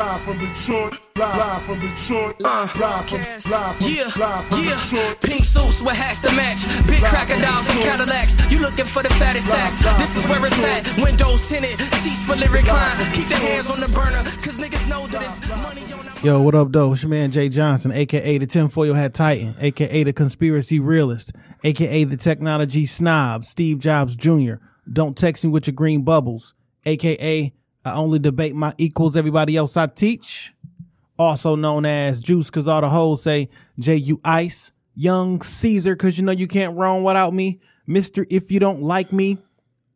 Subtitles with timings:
[0.00, 3.42] Live from Detroit, live from Detroit, uh, live from, live
[3.76, 4.80] from, Yeah, live from yeah.
[4.80, 5.20] Detroit.
[5.20, 6.86] Pink suits with hats to match.
[6.88, 8.50] Big crocodiles and Cadillacs.
[8.50, 9.78] You looking for the fattest sacks.
[9.98, 11.04] This is where it's at.
[11.04, 13.12] Windows tinted, seats for lyric line.
[13.12, 16.40] Keep the hands on the burner, cause niggas know that it's money on the Yo,
[16.40, 16.94] what up, though?
[16.94, 22.04] It's your man Jay Johnson, aka the tinfoil hat titan, aka the conspiracy realist, aka
[22.04, 24.54] the technology snob, Steve Jobs Jr.
[24.90, 26.54] Don't text me with your green bubbles,
[26.86, 27.52] aka
[27.84, 30.52] I only debate my equals, everybody else I teach.
[31.18, 33.48] Also known as Juice, cause all the hoes say
[33.78, 38.26] J U Ice, Young Caesar, cause you know you can't roam without me, Mister.
[38.30, 39.38] If you don't like me,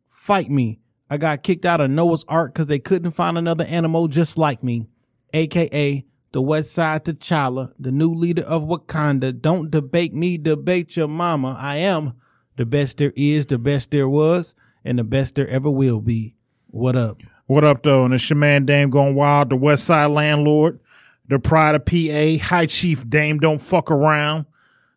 [0.07, 0.79] fight me.
[1.09, 4.63] I got kicked out of Noah's Ark because they couldn't find another animal just like
[4.63, 4.87] me,
[5.33, 9.39] aka the West Side T'Challa, the new leader of Wakanda.
[9.39, 11.55] Don't debate me, debate your mama.
[11.59, 12.13] I am
[12.57, 16.35] the best there is, the best there was, and the best there ever will be.
[16.67, 17.21] What up?
[17.47, 18.05] What up, though?
[18.05, 20.79] And it's your man Dame going wild, the West Side landlord,
[21.27, 24.47] the pride of PA, High Chief Dame don't fuck around,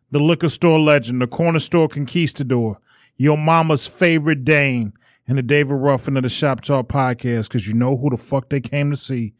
[0.09, 2.79] the liquor store legend, the corner store conquistador,
[3.17, 4.93] your mama's favorite Dame,
[5.27, 8.49] and the David Ruffin of the Shop Talk podcast, because you know who the fuck
[8.49, 9.35] they came to see.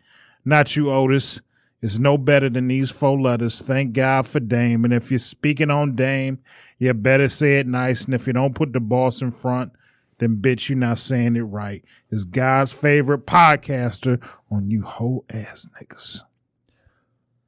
[0.46, 1.42] Not you, Otis.
[1.82, 3.60] It's no better than these four letters.
[3.60, 4.86] Thank God for Dame.
[4.86, 6.38] And if you're speaking on Dame,
[6.78, 8.06] you better say it nice.
[8.06, 9.72] And if you don't put the boss in front,
[10.20, 11.84] then bitch, you're not saying it right.
[12.12, 16.22] It's God's favorite podcaster on you whole ass niggas.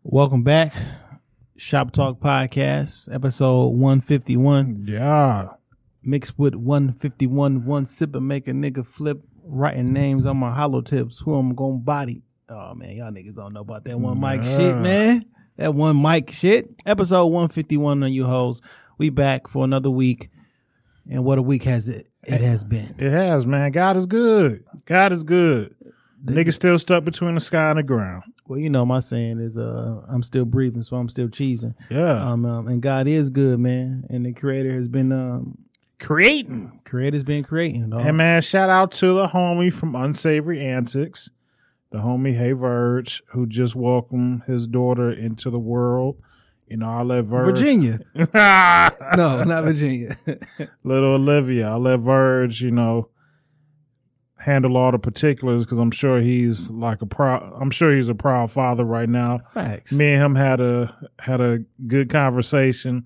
[0.04, 0.74] Welcome back.
[1.58, 4.86] Shop Talk Podcast, episode 151.
[4.88, 5.50] Yeah.
[6.02, 10.82] Mixed with 151, one sip and make a nigga flip, writing names on my hollow
[10.82, 11.20] tips.
[11.20, 12.24] Who I'm gonna body.
[12.48, 15.26] Oh man, y'all niggas don't know about that one mic shit, man.
[15.58, 16.70] That one mic shit.
[16.86, 18.62] Episode 151 on you hoes.
[18.98, 20.30] We back for another week.
[21.10, 22.96] And what a week has it it has been.
[22.98, 23.72] It has, man.
[23.72, 24.64] God is good.
[24.86, 25.76] God is good.
[26.24, 28.24] The, Nigga still stuck between the sky and the ground.
[28.48, 31.74] Well, you know my saying is uh I'm still breathing, so I'm still cheesing.
[31.90, 32.24] Yeah.
[32.24, 34.06] Um, um and God is good, man.
[34.10, 35.58] And the creator has been um
[36.00, 36.82] Creating.
[36.84, 37.92] creator's been creating.
[37.92, 38.02] dog.
[38.02, 41.30] And man, shout out to the homie from Unsavory Antics,
[41.92, 46.18] the homie Hey Verge, who just welcomed his daughter into the world.
[46.72, 47.58] You know, I'll let Verge.
[47.58, 48.00] Virginia.
[48.16, 50.18] no, not Virginia.
[50.84, 51.70] little Olivia.
[51.70, 53.10] I'll let Verge, you know,
[54.38, 57.52] handle all the particulars because I'm sure he's like a proud.
[57.60, 59.40] I'm sure he's a proud father right now.
[59.54, 59.92] Facts.
[59.92, 63.06] Me and him had a had a good conversation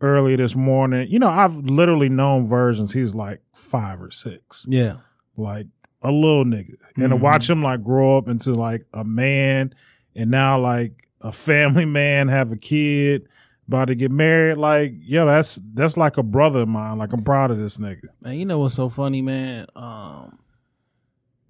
[0.00, 1.06] early this morning.
[1.10, 4.96] You know, I've literally known Verge since he was like five or six, Yeah.
[5.36, 5.66] like
[6.02, 7.20] a little nigga, and to Mhm.
[7.20, 9.72] watch him like grow up into like a man,
[10.16, 10.92] and now like
[11.22, 13.28] a family man, have a kid.
[13.68, 16.98] About to get married, like yo, that's that's like a brother of mine.
[16.98, 18.02] Like I'm proud of this nigga.
[18.20, 19.66] Man, you know what's so funny, man?
[19.76, 20.38] Um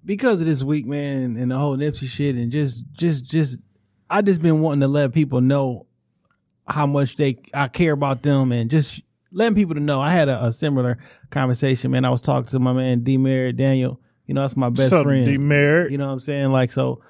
[0.05, 3.57] because of this week, man, and the whole Nipsey shit and just just just
[4.09, 5.87] I just been wanting to let people know
[6.67, 9.01] how much they I care about them and just
[9.31, 9.99] letting people to know.
[9.99, 10.99] I had a, a similar
[11.31, 12.05] conversation, man.
[12.05, 13.99] I was talking to my man D Merritt Daniel.
[14.27, 15.25] You know, that's my best friend.
[15.25, 15.91] D-Merritt?
[15.91, 16.51] You know what I'm saying?
[16.51, 17.01] Like so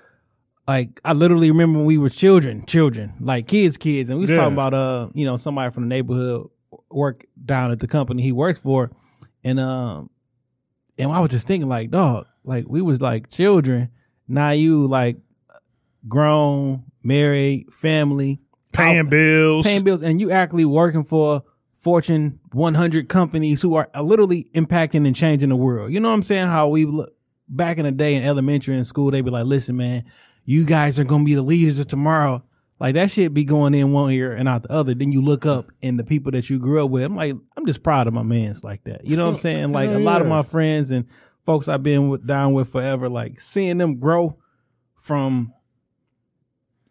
[0.67, 4.31] like I literally remember when we were children, children, like kids, kids, and we was
[4.31, 4.37] Yeah.
[4.37, 6.47] talking about uh, you know, somebody from the neighborhood
[6.89, 8.91] work down at the company he works for,
[9.43, 10.09] and um,
[10.97, 13.89] and I was just thinking like, dog, like we was like children,
[14.27, 15.17] now you like
[16.07, 18.39] grown, married, family,
[18.71, 19.65] paying out- bills.
[19.65, 21.43] paying bills, and you actually working for
[21.77, 25.91] Fortune 100 companies who are literally impacting and changing the world.
[25.91, 26.47] You know what I'm saying?
[26.47, 27.13] How we look
[27.49, 30.05] back in the day in elementary and school, they'd be like, listen, man,
[30.45, 32.43] you guys are gonna be the leaders of tomorrow.
[32.79, 34.93] Like that shit be going in one ear and out the other.
[34.93, 37.03] Then you look up and the people that you grew up with.
[37.03, 39.05] I'm like, I'm just proud of my mans like that.
[39.05, 39.71] You know what I'm saying?
[39.71, 41.05] Like a Hell lot of my friends and
[41.45, 44.37] folks I've been with, down with forever, like seeing them grow
[44.97, 45.53] from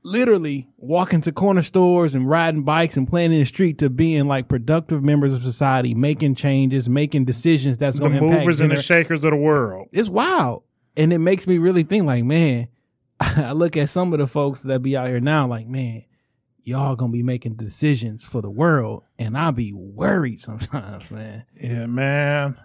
[0.04, 4.26] literally walking to corner stores and riding bikes and playing in the street to being
[4.26, 8.40] like productive members of society, making changes, making decisions that's the going to impact.
[8.40, 9.88] movers and the shakers of the world.
[9.92, 10.62] it's wild,
[10.96, 12.68] and it makes me really think like, man,
[13.48, 16.04] I look at some of the folks that be out here now, like, man,
[16.62, 21.44] y'all gonna be making decisions for the world, and I be worried sometimes, man.
[21.60, 22.58] Yeah, man.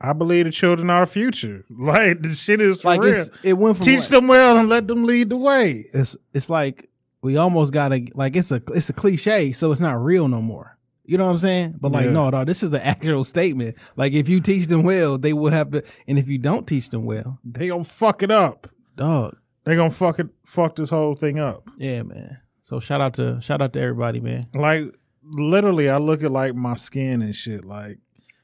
[0.00, 1.64] I believe the children are the future.
[1.70, 3.24] Like the shit is for Like real.
[3.42, 5.86] it went from Teach like- them well and let them lead the way.
[5.92, 6.90] it's it's like
[7.22, 10.76] we almost gotta like it's a it's a cliche, so it's not real no more.
[11.08, 11.76] You know what I'm saying?
[11.80, 12.10] But like, Yeah.
[12.10, 13.76] no, no, this is the actual statement.
[13.96, 16.90] Like, if you teach them well, they will have to, and if you don't teach
[16.90, 18.68] them well, They gonna fuck it up.
[18.96, 21.68] dog, They gonna fuck it fuck this whole thing up.
[21.76, 22.38] yeah, man.
[22.62, 24.46] So shout out to shout out to everybody, man.
[24.54, 24.84] Like
[25.22, 27.64] literally, I look at like my skin and shit.
[27.64, 27.98] Like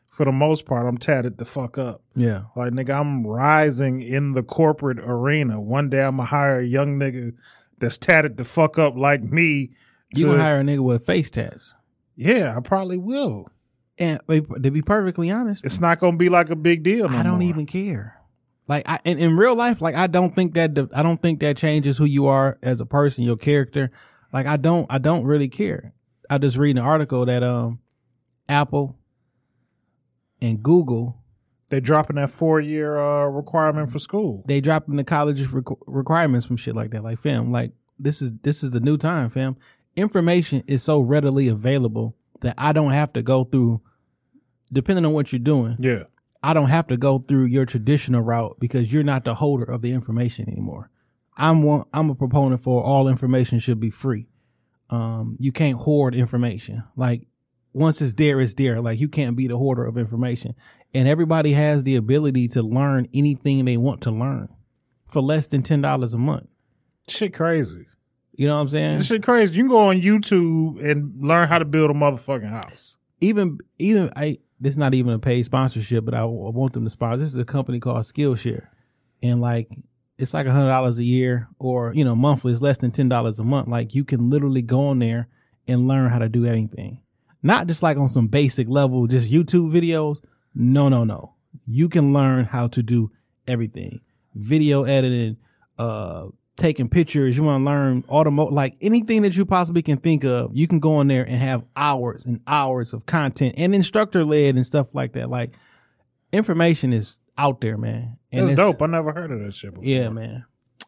[0.08, 2.02] for the most part, I'm tatted the fuck up.
[2.14, 2.42] Yeah.
[2.54, 5.60] Like nigga, I'm rising in the corporate arena.
[5.60, 7.32] One day I'm gonna hire a young nigga
[7.78, 9.70] that's tatted the fuck up like me.
[10.14, 11.72] You gonna hire a nigga with face tats.
[12.16, 13.48] Yeah, I probably will.
[13.98, 17.08] And to be perfectly honest, It's not gonna be like a big deal.
[17.08, 17.42] No I don't more.
[17.48, 18.19] even care.
[18.69, 21.41] Like I in, in real life, like I don't think that the, I don't think
[21.41, 23.91] that changes who you are as a person, your character.
[24.32, 25.93] Like I don't I don't really care.
[26.31, 27.81] I just read an article that um
[28.49, 28.97] Apple
[30.41, 31.19] and Google
[31.69, 34.44] They dropping that four year uh, requirement for school.
[34.47, 37.03] they dropping the college requ- requirements from shit like that.
[37.05, 39.56] Like fam, like this is this is the new time, fam.
[39.97, 43.81] Information is so readily available that I don't have to go through.
[44.73, 46.05] Depending on what you're doing, Yeah.
[46.43, 49.81] I don't have to go through your traditional route because you're not the holder of
[49.81, 50.91] the information anymore.
[51.37, 51.85] I'm one.
[51.93, 54.29] I'm a proponent for all information should be free.
[54.91, 56.83] Um, you can't hoard information.
[56.97, 57.27] Like
[57.73, 58.81] once it's there, it's there.
[58.81, 60.55] Like you can't be the hoarder of information.
[60.93, 64.49] And everybody has the ability to learn anything they want to learn
[65.09, 66.49] for less than ten dollars a month.
[67.09, 67.87] Shit crazy.
[68.35, 68.99] You know what I'm saying?
[68.99, 69.56] This shit crazy.
[69.56, 72.99] You can go on YouTube and learn how to build a motherfucking house.
[73.21, 76.85] even even I this is not even a paid sponsorship, but I, I want them
[76.85, 77.25] to sponsor.
[77.25, 78.69] This is a company called Skillshare,
[79.20, 79.69] and like
[80.19, 82.53] it's like a hundred dollars a year, or you know monthly.
[82.53, 83.67] It's less than ten dollars a month.
[83.67, 85.26] Like you can literally go on there
[85.67, 87.00] and learn how to do anything,
[87.43, 90.19] not just like on some basic level, just YouTube videos.
[90.55, 91.35] No, no, no.
[91.67, 93.11] You can learn how to do
[93.49, 94.00] everything:
[94.37, 95.38] video editing,
[95.76, 97.37] uh, taking pictures.
[97.37, 100.50] You want to learn automotive, like anything that you possibly can think of.
[100.54, 104.56] You can go in there and have hours and hours of content and instructor led
[104.56, 105.31] and stuff like that.
[105.31, 105.52] Like
[106.32, 108.19] information is out there, man.
[108.31, 108.82] And That's it's- dope.
[108.82, 109.84] I never heard of that shit before.
[109.84, 110.44] Yeah, man.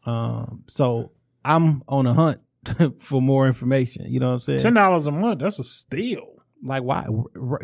[0.06, 1.12] Um, so
[1.44, 2.40] I'm on a hunt
[3.00, 4.06] for more information.
[4.12, 4.58] You know what I'm saying?
[4.60, 5.40] Ten dollars a month.
[5.40, 6.30] That's a steal.
[6.62, 7.06] Like, why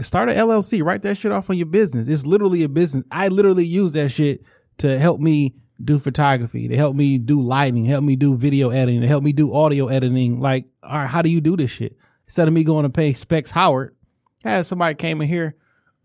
[0.03, 0.83] start an LLC?
[0.85, 2.07] Write that shit off on your business.
[2.07, 3.05] It's literally a business.
[3.11, 4.43] I literally use that shit
[4.79, 5.55] to help me
[5.85, 9.33] do photography, They help me do lighting, help me do video editing, to help me
[9.33, 10.41] do audio editing.
[10.41, 11.97] Like, all right, how do you do this shit?
[12.27, 13.97] Instead of me going to pay Specs Howard,
[14.45, 15.57] had somebody came in here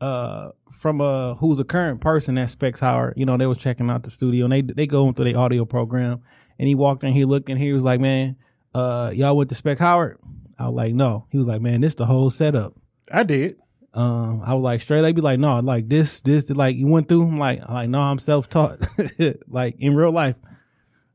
[0.01, 3.13] uh from uh who's a current person at Specs Howard.
[3.15, 5.63] You know, they was checking out the studio and they they going through the audio
[5.63, 6.21] program
[6.59, 8.35] and he walked in, he looked and he was like, Man,
[8.73, 10.19] uh y'all went to Spec Howard?
[10.59, 11.27] I was like, No.
[11.29, 12.75] He was like, Man, this the whole setup.
[13.11, 13.57] I did.
[13.95, 15.01] Um, I was like straight.
[15.01, 17.23] They'd be like, no, like this, this, like you went through.
[17.23, 18.85] I'm like, I'm like no, I'm self taught.
[19.47, 20.35] like in real life.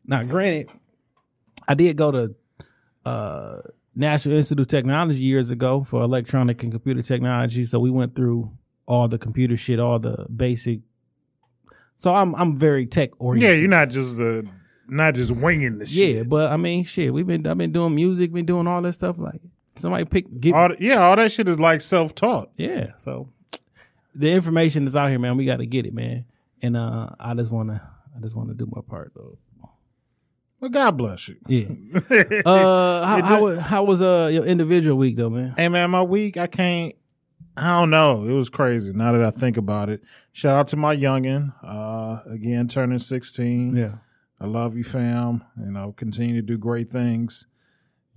[0.07, 0.71] Now, granted,
[1.69, 2.35] I did go to
[3.05, 3.61] uh
[3.95, 7.65] National Institute of Technology years ago for electronic and computer technology.
[7.65, 8.51] So we went through
[8.87, 10.81] all the computer shit, all the basic.
[11.97, 13.51] So I'm I'm very tech oriented.
[13.51, 14.43] Yeah, you're not just uh,
[14.89, 16.17] not just winging the shit.
[16.17, 18.95] Yeah, but I mean, shit, we've been I've been doing music, been doing all that
[18.95, 19.19] stuff.
[19.19, 19.43] Like
[19.77, 22.51] somebody pick get All the- yeah, all that shit is like self taught.
[22.57, 22.93] Yeah.
[22.97, 23.29] So
[24.15, 25.37] the information is out here, man.
[25.37, 26.25] We got to get it, man.
[26.63, 27.83] And uh, I just wanna,
[28.17, 29.39] I just wanna do my part, though.
[30.61, 31.37] Well, God bless you.
[31.47, 31.69] Yeah.
[32.45, 35.55] uh, how, how, how was uh your individual week though, man?
[35.57, 36.95] Hey man, my week I can't.
[37.57, 38.25] I don't know.
[38.29, 38.93] It was crazy.
[38.93, 40.03] Now that I think about it,
[40.33, 41.55] shout out to my youngin.
[41.63, 43.75] Uh, again, turning sixteen.
[43.75, 43.95] Yeah.
[44.39, 45.45] I love you, fam.
[45.59, 47.47] You know, continue to do great things.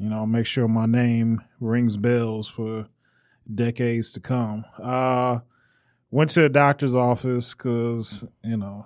[0.03, 2.87] You know, make sure my name rings bells for
[3.55, 4.65] decades to come.
[4.77, 5.39] Uh,
[6.11, 8.85] went to the doctor's office because you know,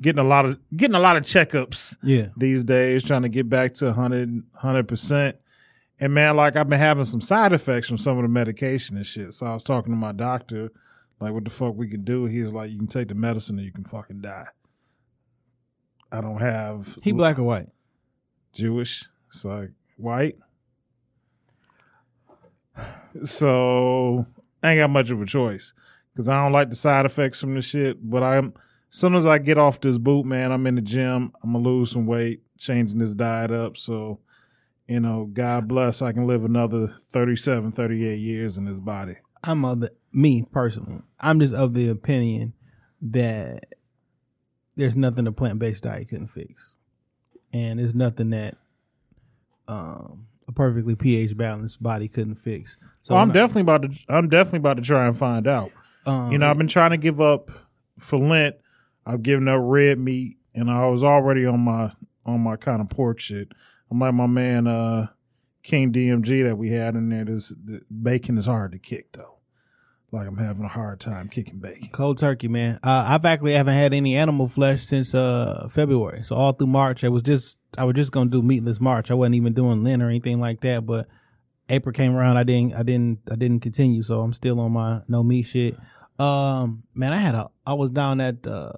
[0.00, 2.28] getting a lot of getting a lot of checkups Yeah.
[2.36, 5.38] these days, trying to get back to 100 percent.
[5.98, 9.04] And man, like I've been having some side effects from some of the medication and
[9.04, 9.34] shit.
[9.34, 10.70] So I was talking to my doctor,
[11.18, 12.26] like, what the fuck we can do?
[12.26, 14.46] He's like, you can take the medicine or you can fucking die.
[16.12, 17.70] I don't have He black or white?
[18.52, 19.06] Jewish.
[19.32, 19.70] It's like
[20.00, 20.36] white.
[23.24, 24.26] So
[24.62, 25.72] I ain't got much of a choice
[26.12, 27.98] because I don't like the side effects from the shit.
[28.08, 28.54] But I'm
[28.90, 31.32] as soon as I get off this boot, man, I'm in the gym.
[31.42, 33.76] I'm gonna lose some weight, changing this diet up.
[33.76, 34.20] So,
[34.88, 39.16] you know, God bless, I can live another 37, 38 years in this body.
[39.42, 41.02] I'm of the me personally.
[41.20, 42.52] I'm just of the opinion
[43.00, 43.74] that
[44.76, 46.74] there's nothing a plant based diet couldn't fix,
[47.52, 48.56] and there's nothing that
[49.70, 52.76] um a perfectly pH balanced body couldn't fix.
[53.02, 53.90] So So I'm not- definitely about to.
[54.08, 55.70] I'm definitely about to try and find out.
[56.06, 57.50] um, You know, I've been trying to give up
[57.98, 58.56] for Lent.
[59.06, 61.92] I've given up red meat, and I was already on my
[62.26, 63.48] on my kind of pork shit.
[63.90, 65.08] I'm like my man uh,
[65.62, 67.24] King DMG that we had in there.
[67.24, 69.38] This the bacon is hard to kick though.
[70.12, 71.88] Like I'm having a hard time kicking bacon.
[71.92, 72.80] Cold turkey, man.
[72.82, 76.24] Uh, I've actually haven't had any animal flesh since uh February.
[76.24, 79.10] So all through March, I was just I was just gonna do meatless March.
[79.10, 80.84] I wasn't even doing Lent or anything like that.
[80.84, 81.06] But
[81.68, 84.02] April came around, I didn't, I didn't, I didn't continue.
[84.02, 85.76] So I'm still on my no meat shit.
[86.18, 88.72] Um, man, I had a, I was down at uh,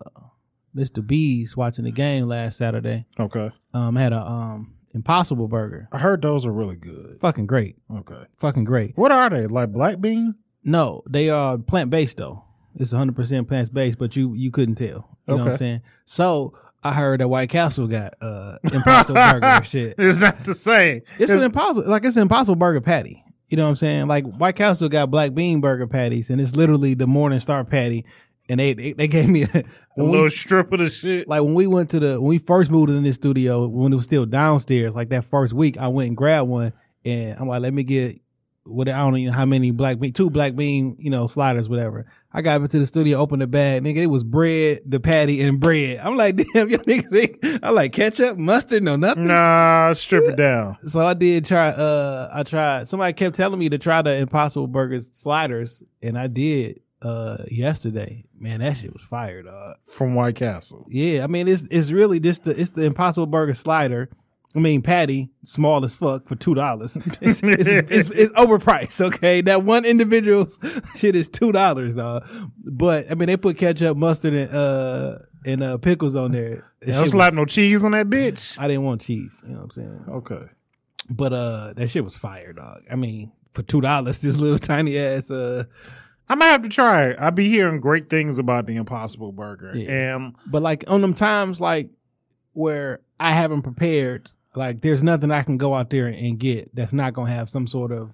[0.77, 1.05] Mr.
[1.05, 3.07] B's watching the game last Saturday.
[3.19, 3.51] Okay.
[3.73, 7.17] Um, I had a um Impossible Burger, I heard those are really good.
[7.19, 8.25] fucking great, Okay.
[8.37, 8.93] fucking great.
[8.99, 9.47] What are they?
[9.47, 10.35] Like black bean?
[10.65, 12.45] No, they are plant based though.
[12.77, 15.09] It's 100 percent plant based, but you you couldn't tell.
[15.29, 15.83] You know what I'm saying?
[16.05, 19.95] So I heard that White Castle got uh Impossible Burger shit.
[19.99, 21.03] It's not the same.
[21.19, 23.25] It's an impossible like it's an impossible burger patty.
[23.49, 24.07] You know what I'm saying?
[24.09, 28.05] Like White Castle got black bean burger patties, and it's literally the MorningStar patty.
[28.49, 29.63] And they they, they gave me a, a
[29.95, 31.29] when we- little strip of the shit.
[31.29, 33.97] like when we went to the when we first moved in this studio when it
[33.97, 34.95] was still downstairs.
[34.95, 36.73] Like that first week, I went and grabbed one,
[37.05, 38.22] and I'm like, let me get
[38.65, 42.07] what I don't know how many black bean, two black bean, you know, sliders, whatever.
[42.33, 43.99] I got into the studio, opened the bag, nigga.
[43.99, 45.99] It was bread, the patty, and bread.
[45.99, 47.15] I'm like, damn, y'all niggas.
[47.45, 49.27] Ain't, I like ketchup, mustard, no nothing.
[49.27, 50.77] Nah, strip it down.
[50.85, 51.69] So I did try.
[51.69, 52.89] Uh, I tried.
[52.89, 56.81] Somebody kept telling me to try the Impossible Burgers sliders, and I did.
[57.01, 59.47] Uh, yesterday, man, that shit was fired.
[59.47, 59.77] dog.
[59.87, 60.87] From White Castle.
[60.89, 64.09] Yeah, I mean, it's it's really just the it's the Impossible Burger slider.
[64.55, 66.97] I mean, patty, small as fuck for two dollars.
[67.21, 69.01] It's, it's, it's, it's overpriced.
[69.01, 70.47] Okay, that one individual
[70.97, 72.27] shit is two dollars, dog.
[72.59, 76.71] But I mean, they put ketchup, mustard, and uh and uh pickles on there.
[76.87, 78.59] Don't slap was- no cheese on that bitch.
[78.59, 79.43] I didn't want cheese.
[79.47, 80.05] You know what I'm saying?
[80.09, 80.43] Okay.
[81.11, 82.83] But uh, that shit was fire, dog.
[82.91, 85.65] I mean, for two dollars, this little tiny ass uh.
[86.29, 87.19] I might have to try it.
[87.21, 89.73] I be hearing great things about the Impossible Burger.
[89.77, 90.15] Yeah.
[90.15, 91.91] And But like on them times, like
[92.55, 96.93] where I haven't prepared, like there's nothing I can go out there and get that's
[96.93, 98.13] not gonna have some sort of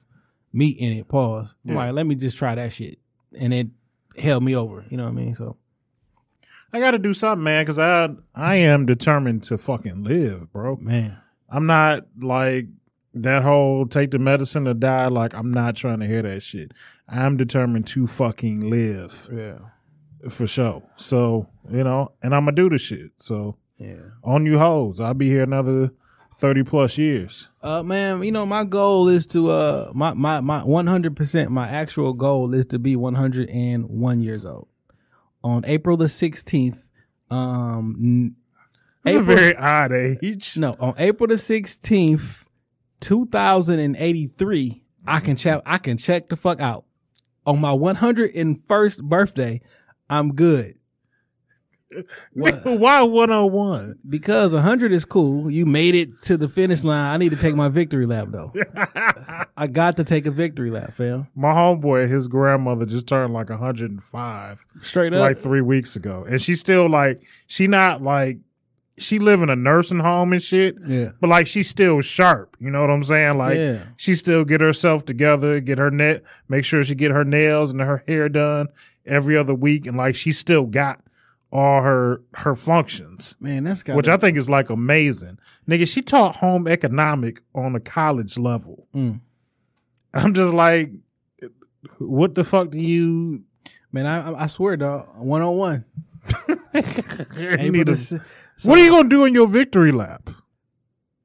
[0.53, 1.09] meat in it.
[1.09, 1.55] Pause.
[1.65, 1.75] Yeah.
[1.75, 2.99] like, let me just try that shit,
[3.39, 3.69] and it
[4.17, 4.85] held me over.
[4.89, 5.35] You know what I mean?
[5.35, 5.57] So
[6.73, 10.77] I got to do something, man, because I I am determined to fucking live, bro.
[10.77, 11.19] man,
[11.49, 12.67] I'm not like
[13.15, 15.07] that whole take the medicine or die.
[15.07, 16.73] Like I'm not trying to hear that shit.
[17.09, 19.59] I'm determined to fucking live yeah,
[20.29, 20.83] for sure.
[20.97, 23.13] So you know, and I'm gonna do the shit.
[23.19, 24.11] So yeah.
[24.23, 25.91] on you hoes, I'll be here another
[26.39, 27.49] thirty plus years.
[27.63, 31.69] Uh, man, you know my goal is to uh my my my 100 percent my
[31.69, 34.69] actual goal is to be 101 years old
[35.45, 36.79] on April the 16th.
[37.31, 38.37] Um, n-
[39.05, 40.57] It's a very odd age.
[40.57, 42.49] No, on April the sixteenth,
[43.01, 45.61] two thousand and eighty-three, I can check.
[45.67, 46.85] I can check the fuck out.
[47.47, 49.61] On my one hundred and first birthday,
[50.09, 50.78] I'm good.
[52.35, 52.51] Why
[53.03, 53.99] 101?
[54.09, 55.51] because hundred is cool.
[55.51, 57.15] You made it to the finish line.
[57.15, 58.53] I need to take my victory lap though.
[59.57, 61.29] I got to take a victory lap, fam.
[61.35, 65.21] My homeboy, his grandmother just turned like 105 Straight up.
[65.21, 66.25] like three weeks ago.
[66.29, 68.39] And she's still like, she not like,
[68.99, 70.77] she live in a nursing home and shit.
[70.87, 71.13] Yeah.
[71.21, 72.57] But like, she's still sharp.
[72.61, 73.39] You know what I'm saying?
[73.39, 73.85] Like, Yeah.
[73.97, 77.81] she still get herself together, get her net, make sure she get her nails and
[77.81, 78.67] her hair done
[79.07, 79.87] every other week.
[79.87, 81.01] And like, she still got
[81.51, 83.37] all her, her functions.
[83.41, 85.39] Man, that's got Which I think is like amazing.
[85.69, 88.87] Nigga, she taught home economic on a college level.
[88.95, 89.21] Mm.
[90.15, 90.93] I'm just like,
[91.99, 93.43] what the fuck do you,
[93.93, 94.07] man.
[94.07, 95.07] I I- swear, dog.
[95.17, 95.85] One on one.
[97.37, 98.21] you need to-
[98.65, 100.31] what are you gonna do in your victory lap?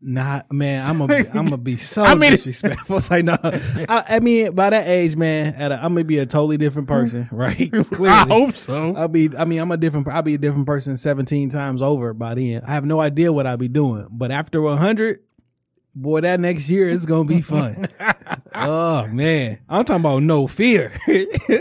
[0.06, 2.98] Nah, man, I'm gonna I'm gonna be so I mean- disrespectful.
[2.98, 6.18] It's like no, I, I mean by that age, man, at a, I'm gonna be
[6.20, 7.72] a totally different person, right?
[7.72, 8.94] Clearly, I hope so.
[8.96, 9.30] I'll be.
[9.38, 10.08] I mean, I'm a different.
[10.10, 12.62] I'll be a different person 17 times over by then.
[12.68, 15.20] I have no idea what I'll be doing, but after 100,
[15.96, 17.88] boy, that next year is gonna be fun.
[18.56, 20.92] oh man, I'm talking about no fear,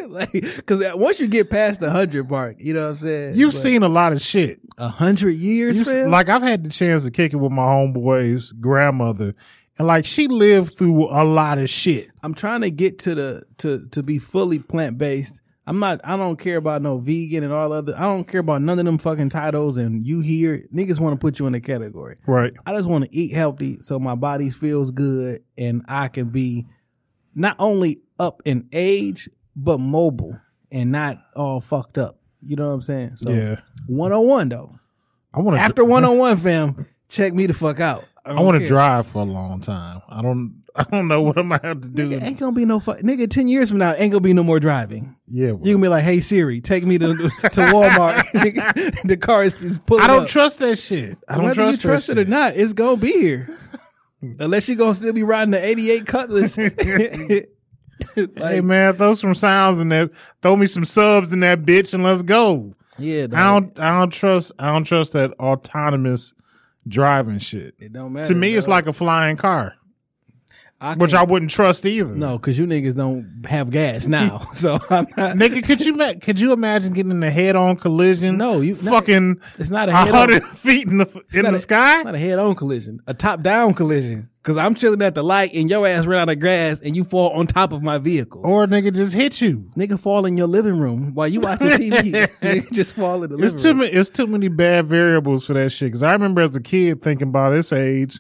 [0.09, 3.35] like because once you get past the hundred mark, you know what I'm saying.
[3.37, 4.61] You've But seen a lot of shit.
[4.79, 9.35] a hundred years, like I've had the chance to kick it with my homeboy's grandmother,
[9.79, 12.09] and like she lived through a lot of shit.
[12.23, 15.41] I'm trying to get to the to to be fully plant based.
[15.67, 16.01] I'm not.
[16.03, 17.95] I don't care about no vegan and all other.
[17.97, 19.77] I don't care about none of them fucking titles.
[19.77, 22.17] And you here, niggas want to put you in a category.
[22.27, 22.53] Right.
[22.67, 26.67] I just want to eat healthy so my body feels good and I can be
[27.35, 30.39] not only up in age but mobile
[30.73, 32.19] and not all fucked up.
[32.41, 33.17] You know what I'm saying?
[33.17, 33.57] So Yeah.
[33.87, 34.79] 101 though.
[35.33, 35.63] I want to.
[35.63, 38.05] After 101, fam, check me the fuck out.
[38.25, 40.01] I want to drive for a long time.
[40.09, 40.63] I don't.
[40.75, 42.09] I don't know what I'm gonna have to do.
[42.09, 42.99] Nigga, ain't gonna be no fuck.
[43.01, 45.15] Nigga, 10 years from now, ain't gonna be no more driving.
[45.29, 45.53] yeah.
[45.53, 47.29] well, You can be like, hey Siri, take me to to
[47.67, 48.21] Walmart.
[48.33, 50.29] Nigga, the car is, is pulling I don't up.
[50.29, 51.19] trust that shit.
[51.29, 53.51] I don't Whether trust you trust that it or not, it's gonna be here.
[54.39, 56.57] Unless you're gonna still be riding the 88 Cutlass.
[56.57, 57.49] Like,
[58.37, 60.11] Hey man, throw some sounds in there.
[60.41, 62.73] Throw me some subs in that bitch and let's go.
[62.99, 63.35] yeah, dog.
[63.39, 63.79] I don't.
[63.79, 64.53] I don't trust.
[64.59, 66.33] I don't trust that autonomous
[66.87, 67.75] driving shit.
[67.79, 68.29] It don't matter.
[68.29, 69.75] To me, it's like a flying car.
[70.81, 72.13] I which I wouldn't trust either.
[72.13, 74.39] No, because you niggas don't have gas now.
[74.53, 75.37] so I'm not.
[75.37, 78.37] Nigga, could you could you imagine getting in a head on collision?
[78.37, 79.41] No, you- fucking.
[79.61, 82.03] It's not a hundred feet in the in not the a- sky.
[82.03, 84.29] Not a head on collision, a top down collision.
[84.43, 87.05] Because I'm chilling at the light and your ass ran out of grass and you
[87.05, 88.41] fall on top of my vehicle.
[88.45, 89.71] Or a nigga just hit you.
[89.77, 92.13] Nigga fall in your living room while you watching TV.
[92.41, 93.79] Nigga just fall in the living It's too room.
[93.79, 93.93] many.
[93.93, 95.87] It's too many bad variables for that shit.
[95.89, 98.19] Because I remember as a kid thinking about this age,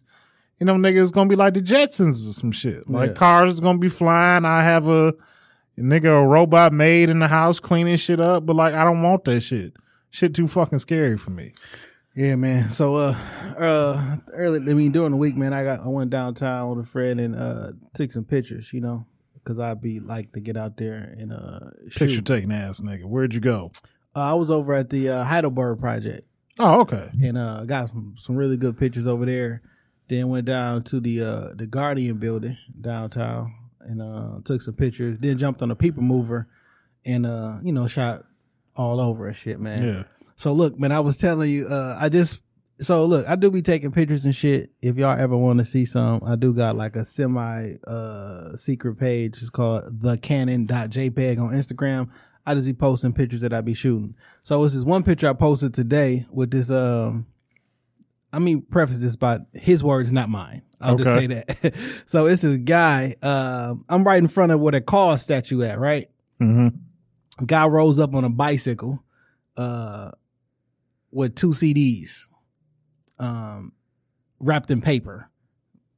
[0.61, 2.88] you know, nigga, it's gonna be like the Jetsons or some shit.
[2.88, 3.14] Like Yeah.
[3.17, 4.45] cars is gonna be flying.
[4.45, 8.47] I have a, a nigga a robot maid in the house cleaning shit up.
[8.47, 9.73] But like, I don't want that shit.
[10.11, 11.52] Shit too fucking scary for me.
[12.14, 12.71] Yeah, man.
[12.71, 13.16] So uh
[13.59, 16.88] uh early I mean during the week, man, I got I went downtown with a
[16.88, 20.76] friend and uh took some pictures, you know, because I'd be like to get out
[20.76, 23.04] there and uh Picture taking ass nigga.
[23.04, 23.73] Where'd you go?
[24.14, 26.26] Uh, I was over at the uh, Heidelberg project
[26.59, 27.11] Oh, okay.
[27.25, 29.62] and uh got some some really good pictures over there.
[30.09, 35.19] Then went down to the uh the Guardian building downtown and uh took some pictures.
[35.19, 36.47] Then jumped on a people mover
[37.07, 38.26] and uh you know shot
[38.76, 39.83] all over and shit, man.
[39.83, 40.02] Yeah.
[40.43, 42.43] So look, man, I was telling you, uh, I just
[42.81, 44.73] so look, I do be taking pictures and shit.
[44.83, 48.97] If y'all ever want to see some, I do got like a semi uh secret
[48.97, 49.41] page.
[49.41, 52.11] It's called the canon.jpg on Instagram.
[52.45, 54.17] I just be posting pictures that I be shooting.
[54.43, 57.27] So it's this one picture I posted today with this um
[58.33, 60.63] I mean preface this by his words, not mine.
[60.81, 61.73] I'll just say that.
[62.05, 65.79] so it's this guy, um, I'm right in front of where the car statue at,
[65.79, 66.11] right?
[66.41, 67.47] Mm-hmm.
[67.47, 69.05] guy rolls up on a bicycle
[69.57, 70.11] uh
[71.12, 72.28] with two CDs
[73.19, 73.73] um
[74.40, 75.31] wrapped in paper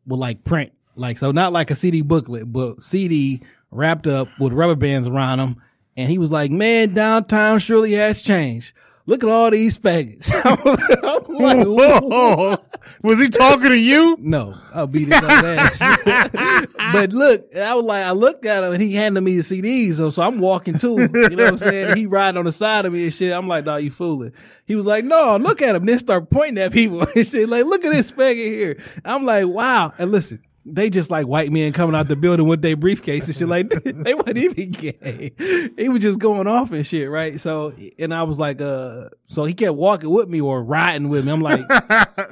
[0.07, 0.73] with like print.
[0.97, 3.41] Like so not like a CD booklet but CD
[3.71, 5.57] wrapped up with rubber bands around them
[5.97, 8.73] and he was like man downtown surely has changed
[9.07, 12.57] look at all these faggots I'm like, Whoa.
[13.03, 14.17] Was he talking to you?
[14.19, 15.79] no, I'll beat his old ass.
[16.93, 19.97] but look, I was like, I looked at him and he handed me the CDs.
[19.97, 20.99] So, so I'm walking too.
[21.01, 21.97] You know what I'm saying?
[21.97, 23.33] He riding on the side of me and shit.
[23.35, 24.33] I'm like, nah, you fooling.
[24.65, 25.85] He was like, no, look at him.
[25.85, 27.49] Then start pointing at people and shit.
[27.49, 28.83] Like, look at this faggot here.
[29.05, 29.93] I'm like, wow.
[29.99, 33.37] And listen, they just like white men coming out the building with their briefcase and
[33.37, 33.49] shit.
[33.49, 35.33] Like they wasn't even gay.
[35.77, 37.39] He was just going off and shit, right?
[37.39, 41.27] So, and I was like, uh, so he kept walking with me or riding with
[41.27, 41.33] me.
[41.33, 41.61] I'm like,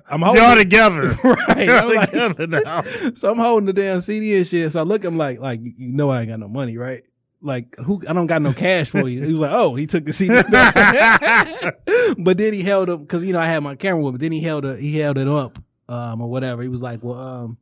[0.08, 1.08] I'm holding Y'all together.
[1.24, 1.66] right.
[1.66, 2.82] Y'all like- together now.
[3.14, 4.72] so I'm holding the damn CD and shit.
[4.72, 7.02] So I look at him like, like you know I ain't got no money, right?
[7.42, 8.00] Like who?
[8.08, 9.24] I don't got no cash for you.
[9.24, 10.32] He was like, oh, he took the CD,
[12.18, 14.18] but then he held up because you know I had my camera with me.
[14.18, 16.62] Then he held it, he held it up, um, or whatever.
[16.62, 17.58] He was like, well, um,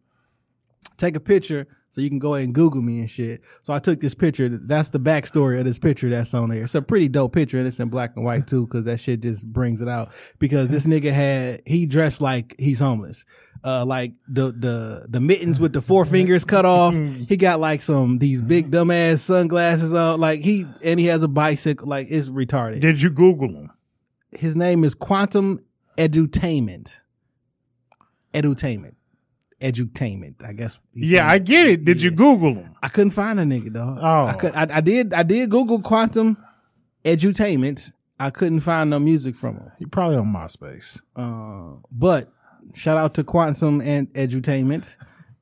[0.96, 3.42] take a picture so you can go ahead and Google me and shit.
[3.64, 4.48] So I took this picture.
[4.48, 6.62] That's the backstory of this picture that's on there.
[6.62, 9.20] It's a pretty dope picture and it's in black and white too, because that shit
[9.20, 10.12] just brings it out.
[10.38, 13.24] Because this nigga had he dressed like he's homeless.
[13.62, 16.94] Uh, like the the the mittens with the four fingers cut off.
[17.28, 20.20] He got like some these big dumbass sunglasses on.
[20.20, 21.88] Like he and he has a bicycle.
[21.88, 22.80] Like it's retarded.
[22.80, 23.70] Did you Google him?
[24.30, 25.58] His name is Quantum
[25.98, 27.00] Edutainment.
[28.32, 28.94] Edutainment.
[29.60, 30.46] Edutainment.
[30.46, 30.78] I guess.
[30.94, 31.84] Yeah, I get it.
[31.84, 32.74] Did you Google him?
[32.82, 33.98] I couldn't find a nigga dog.
[34.00, 34.28] Oh.
[34.28, 34.54] I could.
[34.54, 35.12] I, I did.
[35.14, 36.36] I did Google quantum
[37.04, 37.92] edutainment.
[38.18, 39.72] I couldn't find no music from him.
[39.78, 41.00] He probably on MySpace.
[41.16, 42.30] Uh, but
[42.74, 44.96] shout out to quantum and edutainment.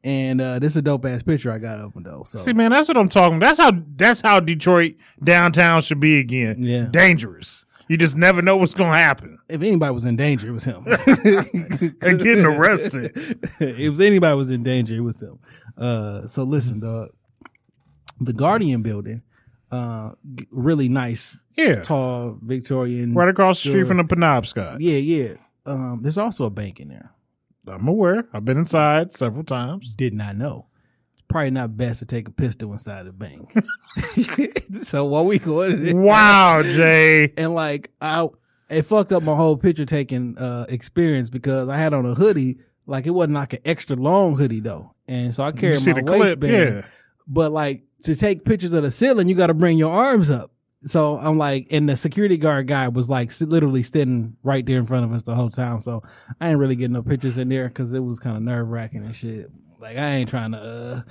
[0.04, 2.22] And uh, this is a dope ass picture I got of him though.
[2.24, 3.40] So See, man, that's what I'm talking.
[3.40, 6.62] That's how that's how Detroit downtown should be again.
[6.62, 6.87] Yeah.
[6.90, 7.66] dangerous.
[7.88, 9.38] You just never know what's gonna happen.
[9.48, 10.85] if anybody was in danger, it was him.
[12.03, 13.12] And getting arrested.
[13.61, 15.38] if anybody was in danger, it was him.
[15.77, 17.11] Uh, so listen, dog.
[18.20, 19.22] The Guardian building,
[19.70, 20.11] uh,
[20.51, 23.14] really nice, Yeah, tall Victorian.
[23.14, 24.79] right across the street from the Penobscot.
[24.81, 25.35] Yeah, yeah.
[25.66, 27.12] Um, there's also a bank in there.
[27.66, 28.27] I'm aware.
[28.33, 29.94] I've been inside several times.
[29.94, 30.66] Did not know.
[31.28, 33.52] Probably not best to take a pistol inside the bank.
[34.82, 37.32] so while we going in Wow, Jay.
[37.36, 38.28] and like I,
[38.70, 42.58] it fucked up my whole picture taking uh experience because I had on a hoodie.
[42.86, 46.02] Like it wasn't like an extra long hoodie though, and so I carried my the
[46.02, 46.20] clip?
[46.40, 46.52] waistband.
[46.76, 46.82] Yeah.
[47.26, 50.50] But like to take pictures of the ceiling, you got to bring your arms up.
[50.82, 54.86] So I'm like, and the security guard guy was like literally sitting right there in
[54.86, 55.82] front of us the whole time.
[55.82, 56.02] So
[56.40, 59.04] I ain't really getting no pictures in there because it was kind of nerve wracking
[59.04, 59.50] and shit.
[59.78, 61.02] Like I ain't trying to uh,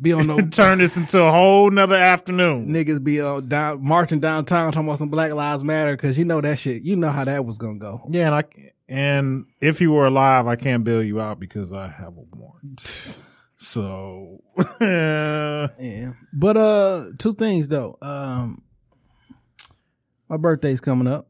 [0.00, 2.68] be on no Turn this into a whole nother afternoon.
[2.68, 6.40] niggas be on down marching downtown talking about some Black Lives Matter because you know
[6.40, 6.82] that shit.
[6.82, 8.02] You know how that was gonna go.
[8.10, 8.44] Yeah, and I
[8.88, 13.18] and if you were alive, I can't bail you out because I have a warrant.
[13.56, 14.42] So
[14.78, 15.68] yeah.
[15.80, 16.12] Yeah.
[16.34, 17.96] But uh, two things though.
[18.02, 18.62] Um,
[20.28, 21.28] my birthday's coming up.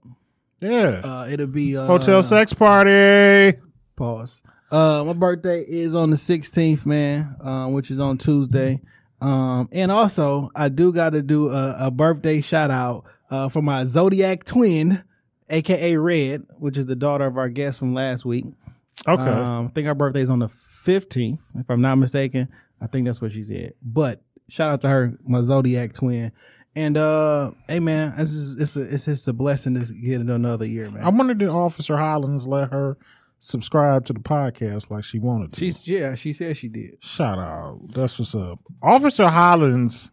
[0.61, 1.01] yeah.
[1.05, 3.57] Uh, it'll be uh, Hotel sex party.
[3.95, 4.43] Pause.
[4.71, 8.81] Uh, my birthday is on the 16th, man, uh, which is on Tuesday.
[9.21, 13.63] Um, and also I do got to do a, a birthday shout out, uh, for
[13.63, 15.03] my Zodiac twin,
[15.51, 18.47] aka Red, which is the daughter of our guest from last week.
[19.07, 19.23] Okay.
[19.23, 22.49] Um, I think her birthday's on the 15th, if I'm not mistaken.
[22.81, 23.75] I think that's what she said.
[23.83, 26.33] But shout out to her, my Zodiac twin.
[26.77, 30.35] And uh, hey man, it's just, it's a, it's just a blessing to get into
[30.35, 31.05] another year, man.
[31.05, 32.97] I wonder did Officer Hollins let her
[33.45, 35.61] subscribe to the podcast like she wanted to.
[35.61, 36.97] She's yeah, she said she did.
[37.01, 37.81] Shout out.
[37.89, 38.61] That's what's up.
[38.83, 40.11] Officer Hollins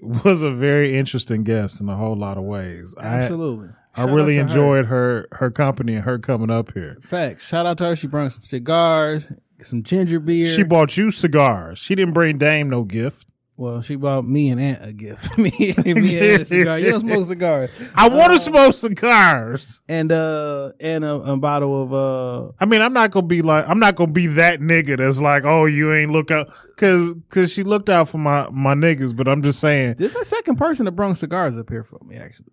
[0.00, 2.94] was a very interesting guest in a whole lot of ways.
[2.98, 3.70] Absolutely.
[3.96, 5.26] I Shout really enjoyed her.
[5.32, 6.94] her company and her coming up here.
[6.94, 7.00] her.
[7.02, 7.46] facts.
[7.48, 7.96] Shout out to her.
[7.96, 10.46] She brought some cigars, some ginger beer.
[10.46, 11.78] She bought you cigars.
[11.78, 13.29] She didn't bring Dame no gift.
[13.60, 15.36] Well, she bought me and Aunt a gift.
[15.38, 16.78] me, me and Aunt a cigar.
[16.78, 17.70] You don't smoke cigars.
[17.94, 19.82] I want to smoke cigars.
[19.86, 23.68] And uh, and a, a bottle of uh, I mean, I'm not gonna be like,
[23.68, 27.52] I'm not gonna be that nigga that's like, oh, you ain't look out, cause, cause
[27.52, 29.14] she looked out for my, my niggas.
[29.14, 31.98] But I'm just saying, This is the second person that brought cigars up here for
[32.02, 32.46] me, actually.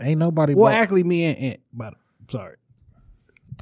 [0.00, 0.54] ain't nobody.
[0.54, 1.60] Well, bought- actually, me and Aunt.
[1.72, 1.94] But
[2.28, 2.54] sorry,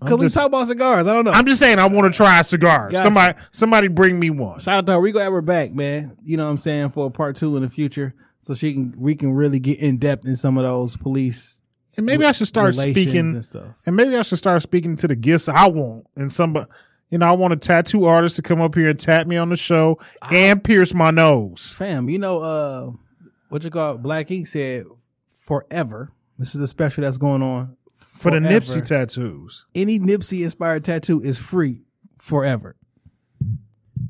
[0.00, 1.06] because we talk about cigars.
[1.06, 1.30] I don't know.
[1.32, 2.92] I'm just saying, I want to try cigars.
[2.92, 3.02] Gotcha.
[3.04, 4.58] Somebody, somebody, bring me one.
[4.60, 5.00] Shout out to her.
[5.00, 6.16] We gonna have her back, man.
[6.24, 8.94] You know what I'm saying for a part two in the future, so she can
[8.96, 11.60] we can really get in depth in some of those police
[11.96, 13.80] And maybe I should start speaking, and stuff.
[13.86, 16.06] and maybe I should start speaking to the gifts I want.
[16.16, 16.66] And somebody,
[17.10, 19.50] you know, I want a tattoo artist to come up here and tap me on
[19.50, 19.98] the show
[20.30, 21.72] and pierce my nose.
[21.76, 22.90] Fam, you know uh
[23.50, 23.98] what you call?
[23.98, 24.86] Black Ink said
[25.28, 26.10] forever.
[26.38, 28.38] This is a special that's going on For the.
[28.38, 29.66] Nipsey tattoos.
[29.74, 31.86] Any Nipsey inspired tattoo is free
[32.18, 32.76] forever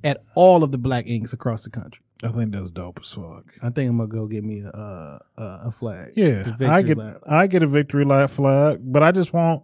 [0.02, 2.02] at all of the Black Inks across the country.
[2.22, 3.44] I think that's dope as fuck.
[3.62, 6.12] I think I'm gonna go get me a a, flag.
[6.16, 7.18] Yeah, I get lap.
[7.26, 9.62] I get a victory lap flag, but I just want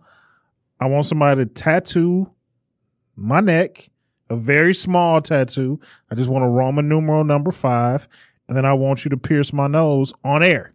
[0.80, 2.30] I want somebody to tattoo
[3.14, 3.90] my neck,
[4.30, 5.80] a very small tattoo.
[6.10, 8.08] I just want a Roman numeral number five,
[8.48, 10.72] and then I want you to pierce my nose on air.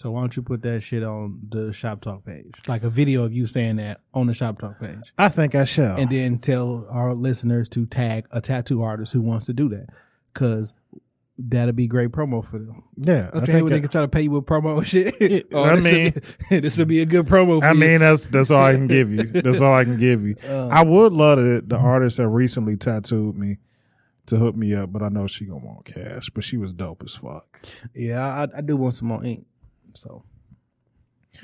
[0.00, 3.22] So why don't you put that shit on the Shop Talk page, like a video
[3.24, 5.98] of you saying that on the Shop Talk page, I think I shall.
[5.98, 9.88] and then tell our listeners to tag a tattoo artist who wants to do that,
[10.32, 10.72] because
[11.38, 12.82] that'll be great promo for them.
[12.96, 15.48] yeah, I Okay, think when they can try to pay you with promo shit.
[15.52, 16.12] oh, I this will mean-
[16.48, 17.60] be, this will be a good promo.
[17.60, 17.78] For I you.
[17.80, 19.24] mean, that's that's all I can give you.
[19.24, 20.34] That's all I can give you.
[20.48, 21.68] Um, I would love it.
[21.68, 23.58] The artist that recently tattooed me
[24.26, 26.30] to hook me up, but I know she gonna want cash.
[26.30, 27.60] But she was dope as fuck.
[27.94, 29.46] yeah, I, I do want some more ink.
[29.94, 30.24] So,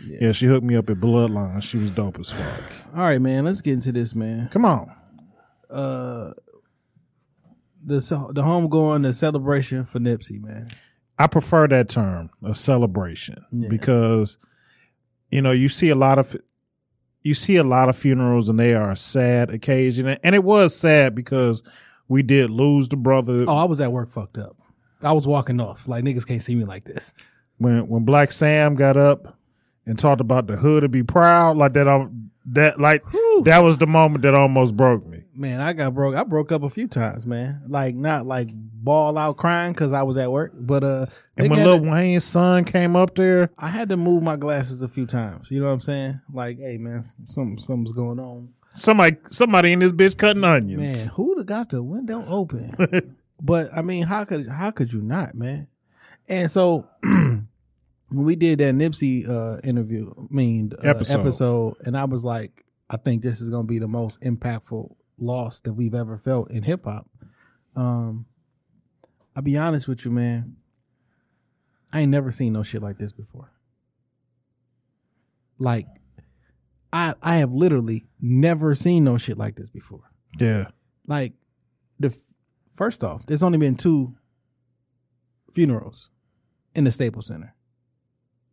[0.06, 1.62] Yeah, she hooked me up at Bloodline.
[1.62, 2.72] She was dope as fuck.
[2.94, 4.48] all right, man, let's get into this, man.
[4.48, 4.90] Come on.
[5.70, 6.32] Uh,
[7.84, 7.98] the
[8.32, 10.68] the homegoing, the celebration for Nipsey, man.
[11.18, 13.68] I prefer that term, a celebration, Yeah.
[13.68, 14.38] because
[15.30, 16.36] you know you see a lot of
[17.22, 20.74] you see a lot of funerals and they are a sad occasion, and it was
[20.74, 21.62] sad because
[22.08, 24.56] we did lose the brother Oh, I was at work, fucked up.
[25.02, 27.12] I was walking off like niggas can't see me like this.
[27.58, 29.36] When when Blacc Sam got up
[29.86, 31.88] and talked about the hood to be proud, like that.
[31.88, 33.02] um, That like
[33.44, 35.24] that was the moment that almost broke me.
[35.34, 36.14] Man, I got broke.
[36.14, 37.62] I broke up a few times, man.
[37.66, 41.64] Like not like ball out crying because I was at work, but uh, And when
[41.64, 45.48] Lil Wayne's son came up there, I had to move my glasses a few times.
[45.50, 46.20] You know what I'm saying?
[46.32, 48.50] Like, hey man, something something's going on.
[48.74, 51.06] somebody somebody in this bitch cutting onions.
[51.06, 53.16] Man, who'd have got the window open?
[53.42, 55.66] but I mean, how could how could you not, man?
[56.28, 56.86] And so
[58.08, 61.20] when we did that Nipsey uh interview, I mean uh, Episode.
[61.20, 65.60] episode, and I was like, I think this is gonna be the most impactful loss
[65.60, 67.08] that we've ever felt in hip hop.
[67.74, 68.26] Um,
[69.34, 70.56] I'll be honest with you, man.
[71.92, 73.52] I ain't never seen no shit like this before.
[75.58, 75.86] Like,
[76.92, 80.66] I I have literally never seen no shit like this before Yeah,
[81.06, 81.32] like
[81.98, 82.18] the f-
[82.74, 84.14] first off, there's only been two
[85.54, 86.10] funerals
[86.74, 87.54] in the Staples Center.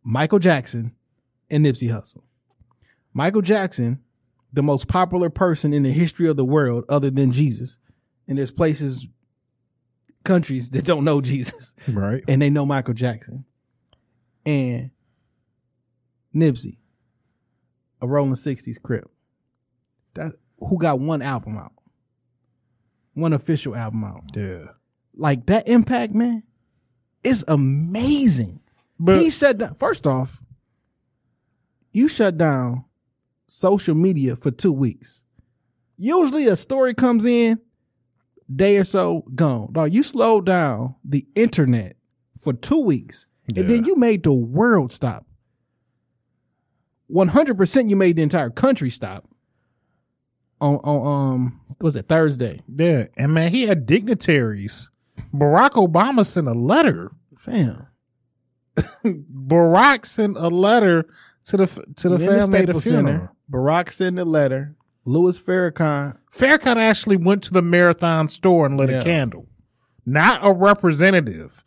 [0.04, 0.94] Michael Jackson
[1.50, 2.22] and Nipsey Hussle.
[3.12, 4.00] Michael Jackson,
[4.52, 7.78] the most popular person in the history of the world other than Jesus.
[8.28, 9.06] And there's places
[10.24, 12.22] countries that don't know Jesus right.
[12.28, 13.44] and they know Michael Jackson.
[14.46, 14.90] And
[16.34, 16.76] Nipsey,
[18.02, 19.10] a Rolling 60s crip.
[20.14, 21.72] That who got one album out.
[23.14, 24.24] One official album out.
[24.34, 24.66] Yeah,
[25.14, 26.42] Like that impact, man,
[27.22, 28.60] is amazing.
[28.98, 30.42] But he shut down first off,
[31.92, 32.84] you shut down
[33.46, 35.22] social media for two weeks.
[35.96, 37.60] Usually a story comes in,
[38.54, 39.72] day or so, gone.
[39.72, 41.96] Dog, you slowed down the internet
[42.38, 43.26] for two weeks.
[43.46, 43.60] Yeah.
[43.60, 45.26] And then you made the world stop.
[47.10, 49.28] 100% you made the entire country stop
[50.60, 52.62] on on um was it Thursday?
[52.74, 54.90] Yeah, and man, he had dignitaries.
[55.34, 57.12] Barack Obama sent a letter.
[57.38, 57.86] Fam,
[59.04, 61.06] Barack sent a letter
[61.44, 62.44] to the to the family the
[62.80, 63.28] Staples funeral.
[63.50, 64.76] Barack sent a letter.
[65.06, 69.00] Louis Farrakhan, Farrakhan actually went to the marathon store and lit Yeah.
[69.00, 69.46] a candle.
[70.06, 71.62] Not a representative.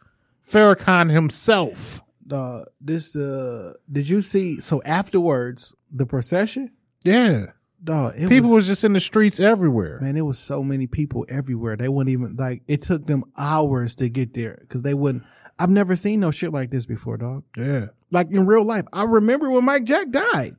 [0.46, 2.02] Farrakhan himself.
[2.32, 4.60] uh, this uh, did you see?
[4.60, 6.72] So afterwards, the procession,
[7.04, 7.48] Yeah.
[7.84, 8.16] dog.
[8.18, 10.00] People was, was just in the streets everywhere.
[10.02, 10.18] man.
[10.18, 11.76] It was so many people everywhere.
[11.78, 12.64] They wouldn't even like.
[12.68, 15.24] It took them hours to get there because they wouldn't.
[15.60, 17.44] I've never seen no shit like this before, dog.
[17.56, 17.88] Yeah.
[18.12, 18.86] like in real life.
[18.94, 20.56] I remember when Mike Jack died.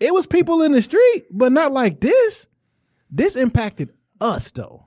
[0.00, 2.46] It was people in the street, but not like this.
[3.10, 4.86] This impacted us though.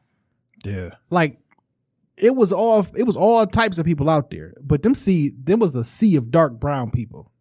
[0.63, 0.91] Yeah.
[1.09, 1.39] Like
[2.17, 5.59] it was all it was all types of people out there, but them sea them
[5.59, 7.31] was a sea of dark brown people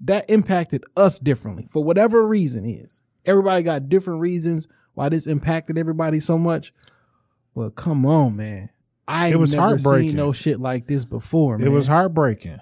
[0.00, 3.00] that impacted us differently for whatever reason is.
[3.24, 6.72] Everybody got different reasons why this impacted everybody so much.
[7.54, 8.70] Well, come on, man.
[9.08, 10.10] I It was never heartbreaking.
[10.10, 11.58] seen no shit like this before.
[11.58, 11.66] Man.
[11.66, 12.58] It was heartbreaking.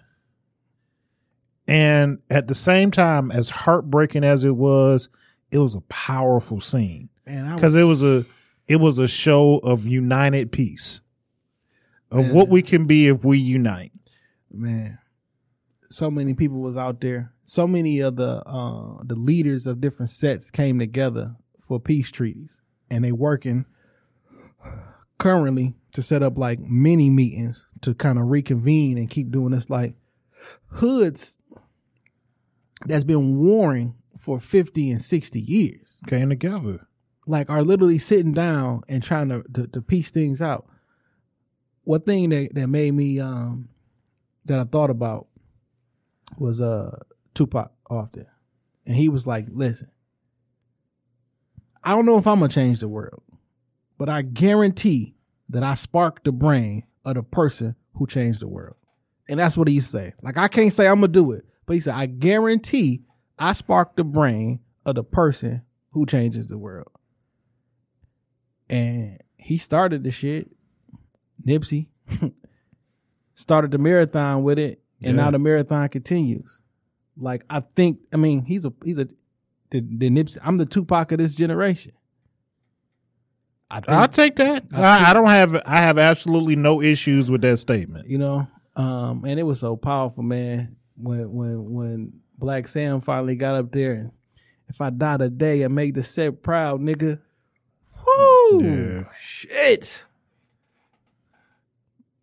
[1.67, 5.09] And at the same time, as heartbreaking as it was,
[5.51, 7.09] it was a powerful scene.
[7.25, 8.27] Because it was a
[8.69, 11.01] it was a show of united peace.
[12.11, 12.35] Of Man.
[12.35, 13.93] what we can be if we unite.
[14.53, 14.99] man
[15.91, 20.11] so many people was out there so many of the uh the leaders of different
[20.11, 23.65] sets came together for peace treaties and they working
[25.19, 29.71] currently to set up like mini meetings to kind of reconvene and keep doing this
[29.71, 29.95] like
[30.67, 31.39] hoods
[32.87, 36.87] that's been warring for 50 and 60 years Came together.
[37.27, 40.67] like are literally sitting down and trying to, to to piece things out.
[41.85, 43.69] One thing that that made me um
[44.47, 45.29] that I thought about
[46.39, 46.99] was uh
[47.35, 48.27] Tupac often,
[48.87, 49.91] and he was like, "Listen,
[51.83, 53.23] I don't know if I'm gonna change the world,
[53.99, 55.15] but I guarantee
[55.49, 58.77] that I sparked the brain of the person who changed the world."
[59.29, 60.15] And that's what he used to say.
[60.23, 63.03] Like I can't say I'm gonna do it, but he said, "I guarantee
[63.39, 66.89] I sparked the brain of the person who changes the world."
[68.71, 70.51] and he started the shit.
[71.47, 71.89] Nipsey
[73.35, 75.25] started the marathon with it, and Yeah.
[75.25, 76.63] now the marathon continues.
[77.17, 79.07] Like I think, I mean, he's a he's a
[79.71, 80.39] the, the Nipsey.
[80.43, 81.93] I'm the Tupac of this generation.
[83.71, 84.65] I think, I'll take that.
[84.73, 88.09] I, I don't have I have absolutely no issues with that statement.
[88.09, 88.47] you know,
[88.77, 90.77] um, and it was so powerful, man.
[90.97, 94.13] When when when Blacc Sam finally got up there, and
[94.69, 97.21] if I die today I make the set proud, nigga.
[98.07, 99.05] Whoo, Yeah.
[99.19, 100.05] shit,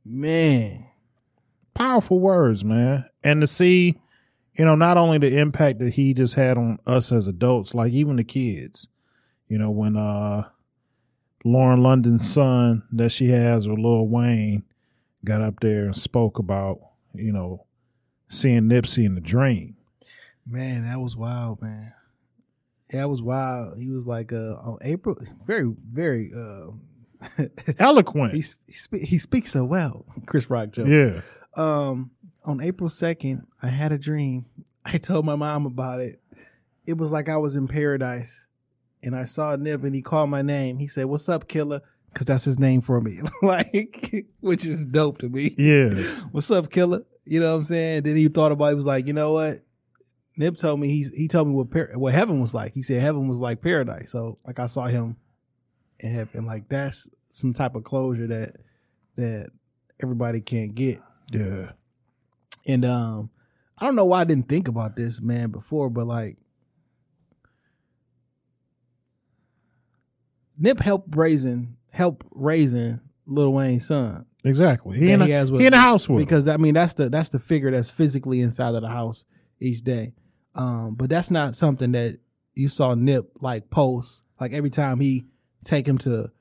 [0.05, 0.85] man.
[1.73, 3.05] Powerful words, man.
[3.23, 3.99] And to see,
[4.57, 7.91] you know, not only the impact that he just had on us as adults, like
[7.93, 8.87] even the kids.
[9.47, 10.43] You know, when uh
[11.43, 14.63] Lauren London's son that she has with Lil Wayne
[15.25, 16.79] got up there and spoke about,
[17.13, 17.65] you know,
[18.29, 19.75] seeing Nipsey in the dream.
[20.45, 21.93] Man, that was wild, man.
[22.91, 23.77] That was wild.
[23.79, 26.71] He was like uh on April very very uh
[27.79, 28.33] Eloquent.
[28.33, 30.05] he he, spe- he speaks so well.
[30.25, 30.87] Chris Rock joke.
[30.87, 31.21] yeah.
[31.55, 32.11] Um
[32.43, 34.45] on April 2nd, I had a dream.
[34.85, 36.21] I told my mom about it.
[36.87, 38.47] It was like I was in paradise
[39.03, 40.79] and I saw Nip and he called my name.
[40.79, 41.81] He said, "What's up, killer?"
[42.13, 43.19] Cuz that's his name for me.
[43.41, 45.55] like which is dope to me.
[45.57, 45.89] Yeah.
[46.31, 47.05] What's up, killer?
[47.25, 48.03] You know what I'm saying?
[48.03, 48.69] Then he thought about it.
[48.69, 49.59] He was like, you know what?
[50.37, 52.73] Nip told me he he told me what par- what heaven was like.
[52.73, 54.11] He said heaven was like paradise.
[54.11, 55.17] So like I saw him
[55.99, 56.45] in heaven.
[56.45, 58.57] Like that's some type of closure that
[59.15, 59.51] that
[60.01, 60.99] everybody can't get.
[61.31, 61.71] Yeah.
[62.65, 63.29] And um,
[63.77, 66.37] I don't know why I didn't think about this man before, but like
[70.61, 74.25] Nip helped raising help raising Lil Wayne's son.
[74.43, 74.97] Exactly.
[74.97, 76.25] He in, the, he has with he in the house with him.
[76.25, 79.23] because I mean that's the that's the figure that's physically inside of the house
[79.59, 80.13] each day.
[80.53, 82.19] Um, but that's not something that
[82.53, 85.25] you saw Nip like post like every time he
[85.65, 86.31] take him to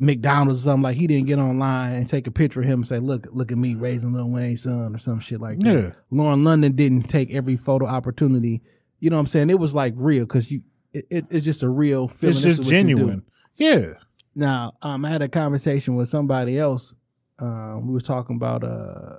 [0.00, 2.86] McDonald's or something like he didn't get online and take a picture of him and
[2.86, 5.72] say look look at me raising Lil Wayne's son or some shit like that.
[5.72, 5.90] Yeah.
[6.10, 8.62] Lauren London didn't take every photo opportunity.
[8.98, 9.50] You know what I'm saying?
[9.50, 12.36] It was like real because you it, it, it's just a real feeling.
[12.36, 12.94] it's just is what you do.
[12.96, 13.22] genuine.
[13.56, 13.94] Yeah.
[14.34, 16.94] Now, um, I had a conversation with somebody else.
[17.38, 19.18] Um, we were talking about uh,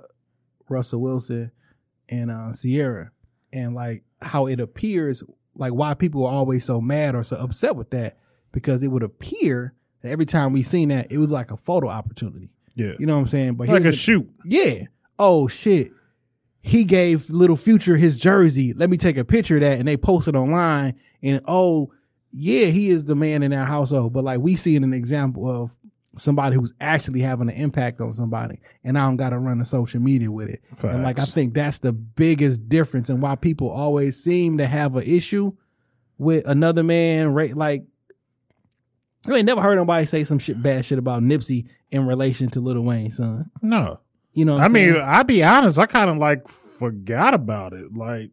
[0.68, 1.50] Russell Wilson
[2.08, 3.12] and uh, Ciara,
[3.52, 5.22] and like how it appears,
[5.54, 8.18] like why people are always so mad or so upset with that,
[8.52, 11.88] because it would appear that every time we seen that, it was like a photo
[11.88, 12.50] opportunity.
[12.74, 12.92] Yeah.
[12.98, 13.54] You know what I'm saying?
[13.54, 14.28] But like a the- shoot.
[14.44, 14.84] yeah.
[15.18, 15.92] Oh shit.
[16.62, 18.74] He gave Little Future his jersey.
[18.74, 20.94] Let me take a picture of that, and they posted online.
[21.22, 21.92] And oh,
[22.32, 25.76] yeah, he is the man in our household, but like we see an example of
[26.16, 29.64] somebody who's actually having an impact on somebody, and I don't got to run the
[29.64, 30.60] social media with it.
[30.82, 34.96] And like I think that's the biggest difference, and why people always seem to have
[34.96, 35.52] an issue
[36.18, 37.34] with another man.
[37.34, 37.84] Right, like
[39.26, 42.60] you ain't never heard nobody say some shit bad shit about Nipsey in relation to
[42.60, 43.50] Little Wayne, son.
[43.62, 44.00] No.
[44.32, 44.96] You know, what I mean.
[44.96, 47.92] I'll be honest, I kind of like forgot about it.
[47.92, 48.30] Like,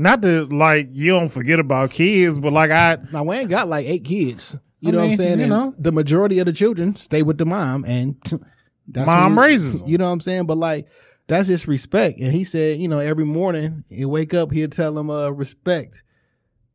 [0.00, 3.86] not that like you don't forget about kids, but like I, Now Wayne got like
[3.86, 4.56] eight kids.
[4.80, 5.38] You I know what I'm saying?
[5.38, 5.74] you And know.
[5.78, 8.16] the majority of the children stay with the mom, and
[8.88, 9.88] that's Mom who- raises 'em.
[9.90, 10.46] You know what I'm saying?
[10.46, 10.86] But like
[11.28, 12.18] that's just respect.
[12.18, 16.02] And he said, you know, every morning he wake up, he'll tell him uh respect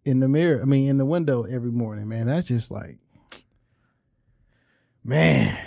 [0.06, 0.62] in the mirror.
[0.62, 2.08] I mean, in the window every morning.
[2.08, 3.00] Man, that's just like,
[5.04, 5.58] man.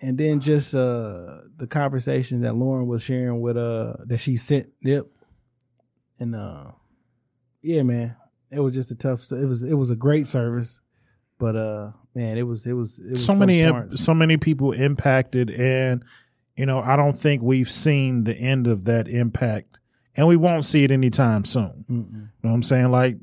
[0.00, 4.68] And then just uh the conversation that Lauren was sharing with uh that she sent
[4.82, 5.10] Nip,
[6.18, 6.72] and uh
[7.62, 8.16] yeah, man,
[8.50, 9.30] it was just a tough.
[9.32, 10.80] It was it was a great service,
[11.38, 14.04] but uh, man, it was it was it was so many parts.
[14.04, 16.04] so many people impacted and
[16.56, 19.78] you know i don't think we've seen the end of that impact
[20.16, 22.12] and we won't see it anytime soon Mm-mm.
[22.12, 23.16] you know what i'm saying like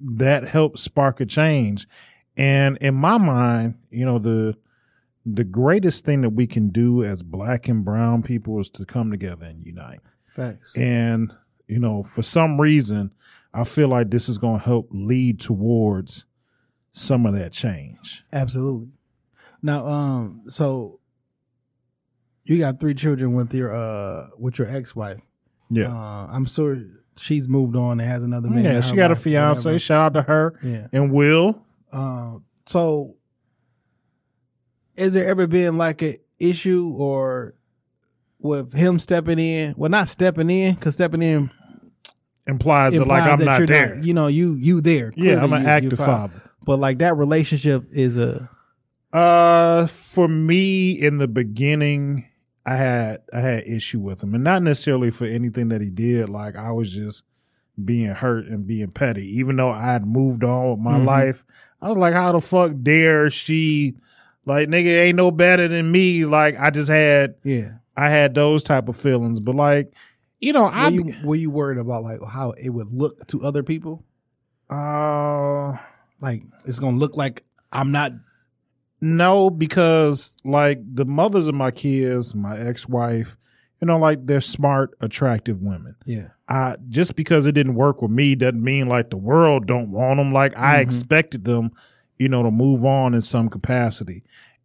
[0.00, 1.88] that helped spark a change
[2.36, 4.56] and in my mind you know the
[5.26, 9.10] the greatest thing that we can do as black and brown people is to come
[9.10, 10.00] together and unite
[10.34, 10.72] Facts.
[10.76, 11.34] and
[11.66, 13.10] you know for some reason
[13.54, 16.26] i feel like this is going to help lead towards
[16.92, 18.88] some of that change Absolutely.
[19.62, 21.00] Now, um, so
[22.44, 25.20] you got three children with your uh with your ex wife.
[25.70, 26.78] yeah Uh, I'm sure
[27.18, 28.64] she's moved on and has another man.
[28.64, 29.78] Yeah, she got a fiance.
[29.78, 30.86] Shout out to her Yeah.
[30.92, 31.62] and Will.
[31.92, 33.16] Um, so
[34.96, 37.54] is there ever been like an issue or
[38.38, 39.74] with him stepping in?
[39.76, 41.50] Well, not stepping in because stepping in
[42.48, 43.98] Implies, that like I'm that not there.
[44.02, 45.12] you know, you you there.
[45.16, 46.42] yeah, I'm an you- active father.
[46.64, 48.48] But like that relationship is a
[49.12, 52.26] Uh, for me, in the beginning,
[52.66, 56.28] I had I had issue with him, and not necessarily for anything that he did.
[56.28, 57.22] Like I was just
[57.84, 61.04] being hurt and being petty, even though I had moved on with my Mhm.
[61.06, 61.44] life.
[61.80, 63.94] I was like, how the fuck dare she?
[64.44, 66.24] Like nigga ain't no better than me.
[66.24, 67.72] Like I just had yeah.
[67.96, 69.92] I had those type of feelings, but like
[70.40, 73.42] you know, Were I you were you worried about like how it would look to
[73.42, 74.04] other people?
[74.70, 75.76] uh
[76.20, 78.12] Like it's gonna look like I'm not.
[79.00, 83.36] No, because like the mothers of my kids, my ex-wife,
[83.80, 85.94] you know, like they're smart, attractive women.
[86.04, 86.28] Yeah.
[86.48, 90.18] I just because it didn't work with me doesn't mean like the world don't want
[90.18, 90.32] them.
[90.32, 90.82] Like I Mhm.
[90.82, 91.70] expected them,
[92.18, 94.24] you know, to move on in some capacity.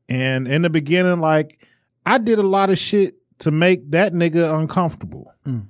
[0.09, 1.59] And in the beginning, like
[2.05, 5.33] I did a lot of shit to make that nigga uncomfortable.
[5.45, 5.67] Mm.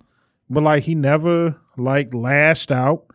[0.49, 3.05] But like he never like lashed out.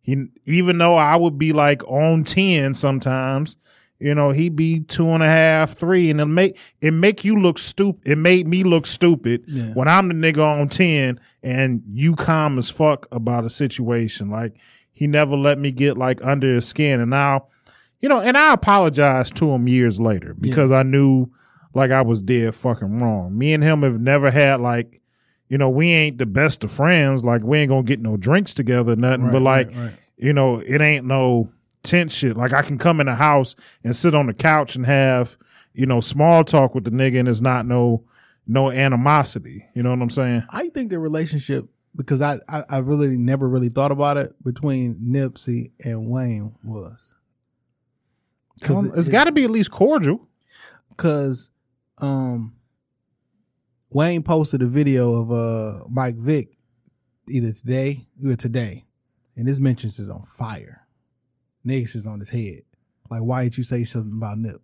[0.00, 3.56] He even though I would be like on ten sometimes,
[4.00, 7.38] you know, he'd be two and a half, three, and it make it make you
[7.38, 8.08] look stupid.
[8.08, 9.72] It made me look stupid Yeah.
[9.74, 14.30] when I'm the nigga on ten and you calm as fuck about a situation.
[14.30, 14.54] Like
[14.92, 17.48] he never let me get like under his skin, and now,
[18.00, 21.30] you know, and I apologized to him years later because I knew
[21.78, 23.36] like I was dead fucking wrong.
[23.36, 25.00] Me and him have never had like,
[25.48, 27.24] you know, we ain't the best of friends.
[27.24, 29.24] Like we ain't gonna get no drinks together, nothing.
[29.24, 29.94] Right, but like, right, right.
[30.16, 31.50] you know, it ain't no
[31.82, 32.36] tense shit.
[32.36, 35.38] Like I can come in the house and sit on the couch and have,
[35.72, 38.04] you know, small talk with the nigga and it's not no
[38.46, 39.64] no animosity.
[39.74, 40.44] You know what I'm saying?
[40.50, 41.66] I think the relationship?
[41.96, 47.12] Because I, I I really never really thought about it between Nipsey and Wayne was.
[48.60, 50.28] Because it's got to be at least cordial.
[50.98, 51.50] because
[52.00, 52.54] um
[53.90, 56.56] Wayne posted a video of uh Mike Vick
[57.28, 58.84] either today or today,
[59.36, 60.86] and his mentions is on fire.
[61.66, 62.62] Niggas is on his head.
[63.10, 64.60] Like, why didn't you say something about Nip?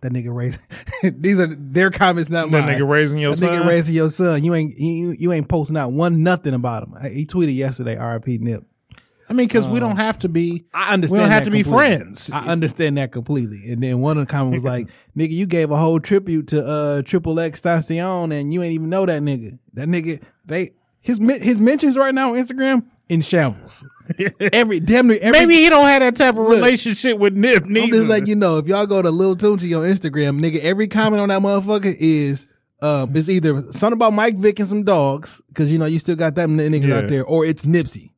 [0.00, 0.60] That nigga raised.
[1.22, 2.76] these are their comments, not That mine.
[2.76, 3.48] nigga raising your that son.
[3.50, 4.44] nigga raising your son.
[4.44, 7.12] You ain't you, you ain't posting out one nothing about him.
[7.12, 8.38] He tweeted yesterday, "R.I.P.
[8.38, 8.64] Nip."
[9.28, 10.64] I mean, because we don't have to be.
[10.74, 11.18] I understand.
[11.18, 11.96] We don't have that to be completely.
[11.96, 12.30] friends.
[12.30, 13.72] I understand that completely.
[13.72, 16.64] And then one of the comments was like, "Nigga, you gave a whole tribute to
[16.64, 19.58] uh XXXTentacion, and you ain't even know that nigga.
[19.74, 23.86] That nigga, they his men- his mentions right now on Instagram in shambles.
[24.52, 25.40] every damn near every.
[25.40, 27.64] Maybe he don't have that type of relationship with Nip.
[27.64, 27.96] I'm Neither.
[27.98, 31.20] just letting you know if y'all go to Lil Tunechi on Instagram, nigga, every comment
[31.22, 32.46] on that motherfucker is.
[32.82, 36.16] Um, it's either something about Mike Vick and some dogs, because you know you still
[36.16, 36.96] got that niggas Yeah.
[36.98, 38.10] out there, or it's Nipsey.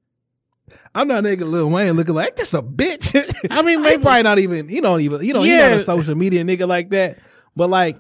[0.96, 3.14] I'm not nigga Lil Wayne looking like that's a bitch.
[3.50, 5.68] I mean, he maybe probably not even you don't even you know Yeah.
[5.68, 7.18] he not a social media nigga like that.
[7.54, 7.98] But like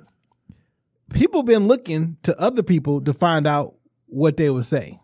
[1.12, 3.74] people been looking to other people to find out
[4.06, 4.98] what they would say.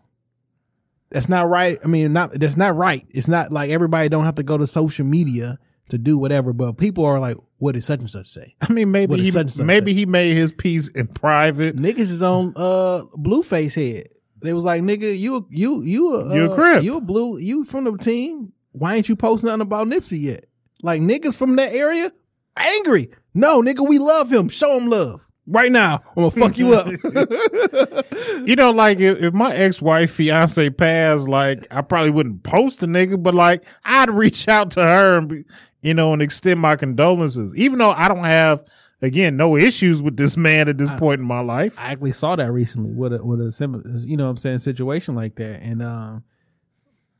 [1.11, 1.77] that's not right.
[1.83, 3.05] I mean, not that's not right.
[3.09, 6.73] It's not like everybody don't have to go to social media to do whatever, but
[6.77, 8.55] people are like, what did such and such say?
[8.61, 11.75] I mean, maybe he such such maybe he made his piece in private.
[11.75, 14.07] Niggas is on uh Blueface head.
[14.43, 16.83] They was like, nigga, you you you a, You a uh, Crip.
[16.83, 18.51] You a blue you from the team.
[18.73, 20.45] Why ain't you posting nothing about Nipsey yet?
[20.81, 22.11] Like niggas from that area
[22.57, 23.09] angry.
[23.33, 24.49] No, nigga, we love him.
[24.49, 25.29] Show him love.
[25.47, 26.87] Right now, I'm gonna fuck you up.
[28.45, 32.81] You know, like if, if my ex wife fiance passed, like I probably wouldn't post
[32.81, 35.45] the nigga, but like I'd reach out to her and be,
[35.81, 38.63] you know and extend my condolences, even though I don't have
[39.03, 41.77] again no issues with this man at this point in my life.
[41.77, 44.59] I actually saw that recently with a with a similar, you know, what I'm saying
[44.59, 46.23] situation like that, and um,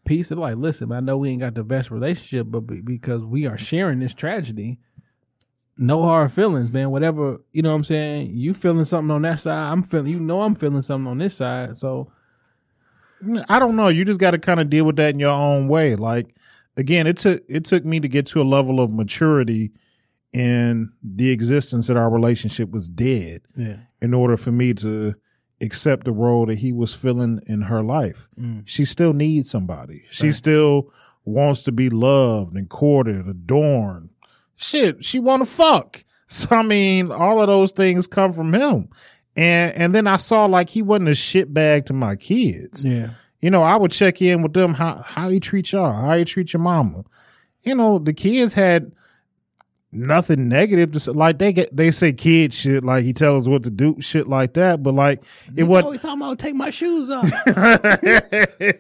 [0.05, 3.23] peace of like, listen, I know we ain't got the best relationship, but be- because
[3.23, 4.79] we are sharing this tragedy,
[5.77, 6.89] no hard feelings, man.
[6.89, 10.19] Whatever, you know, what I'm saying, you feeling something on that side, I'm feeling, you
[10.19, 12.11] know, I'm feeling something on this side, so
[13.49, 13.89] I don't know.
[13.89, 15.97] You just got to kind of deal with that in your own way.
[15.97, 16.34] Like
[16.77, 19.73] again, it took it took me to get to a level of maturity
[20.34, 23.41] in the existence that our relationship was dead.
[23.55, 25.13] yeah, in order for me to
[25.61, 28.27] accept the role that he was filling in her life.
[28.38, 28.63] Mm.
[28.65, 30.03] She still needs somebody.
[30.09, 30.91] She still
[31.23, 34.09] wants to be loved and courted, adorned.
[34.57, 36.03] Shit, she want to fuck.
[36.27, 38.89] So I mean, all of those things come from him.
[39.36, 42.84] And and then I saw like he wasn't a shitbag to my kids.
[42.84, 46.13] yeah, You know, I would check in with them how how you treat y'all, how
[46.13, 47.03] you treat your mama.
[47.61, 48.93] You know, the kids had
[49.93, 51.11] nothing negative to say.
[51.11, 54.27] Like they get they say kid shit, like he tells us what to do, shit
[54.27, 54.83] like that.
[54.83, 55.23] But like
[55.55, 57.29] it was always talking about take my shoes off,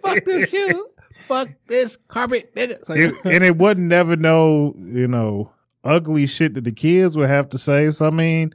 [0.01, 0.87] fuck this shoe.
[1.27, 2.83] fuck this carpet, nigga.
[2.85, 5.51] So, it, and it wasn't never no, you know,
[5.83, 7.89] ugly shit that the kids would have to say.
[7.91, 8.53] So I mean,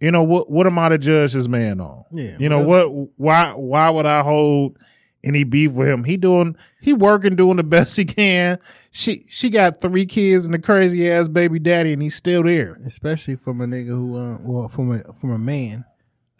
[0.00, 2.04] you know, what what am I to judge this man on?
[2.10, 4.78] Yeah, You know well, what why why would I hold
[5.24, 6.04] any beef with him?
[6.04, 8.58] He doing he working doing the best he can.
[8.98, 12.80] She she got three kids and a crazy ass baby daddy and he's still there.
[12.84, 15.84] especially from a nigga who, uh, well, from a from a man,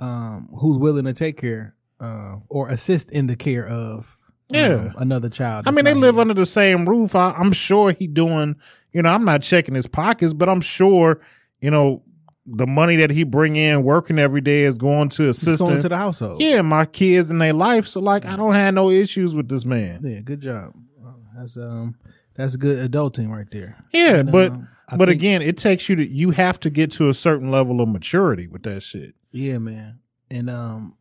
[0.01, 4.17] um, who's willing to take care, uh, or assist in the care of,
[4.53, 4.93] um, Yeah.
[4.97, 5.69] another child.
[5.69, 6.21] I mean, they live his.
[6.21, 7.15] under the same roof.
[7.15, 8.57] I, I'm sure he doing,
[8.93, 11.21] you know, I'm not checking his pockets, but I'm sure,
[11.61, 12.03] you know,
[12.45, 15.89] the money that he bring in working every day is going to assist going to
[15.89, 16.41] the household.
[16.43, 17.87] yeah, my kids and their life.
[17.87, 20.01] So like, I don't have no issues with this man.
[20.03, 20.73] yeah, good job.
[21.07, 21.95] Uh, That's um,
[22.39, 23.77] that's good adulting right there.
[23.93, 27.11] Yeah, And, but um, but again, it takes you to you have to get to
[27.11, 29.15] a certain level of maturity with that shit.
[29.31, 29.99] Yeah, man.
[30.31, 30.95] And um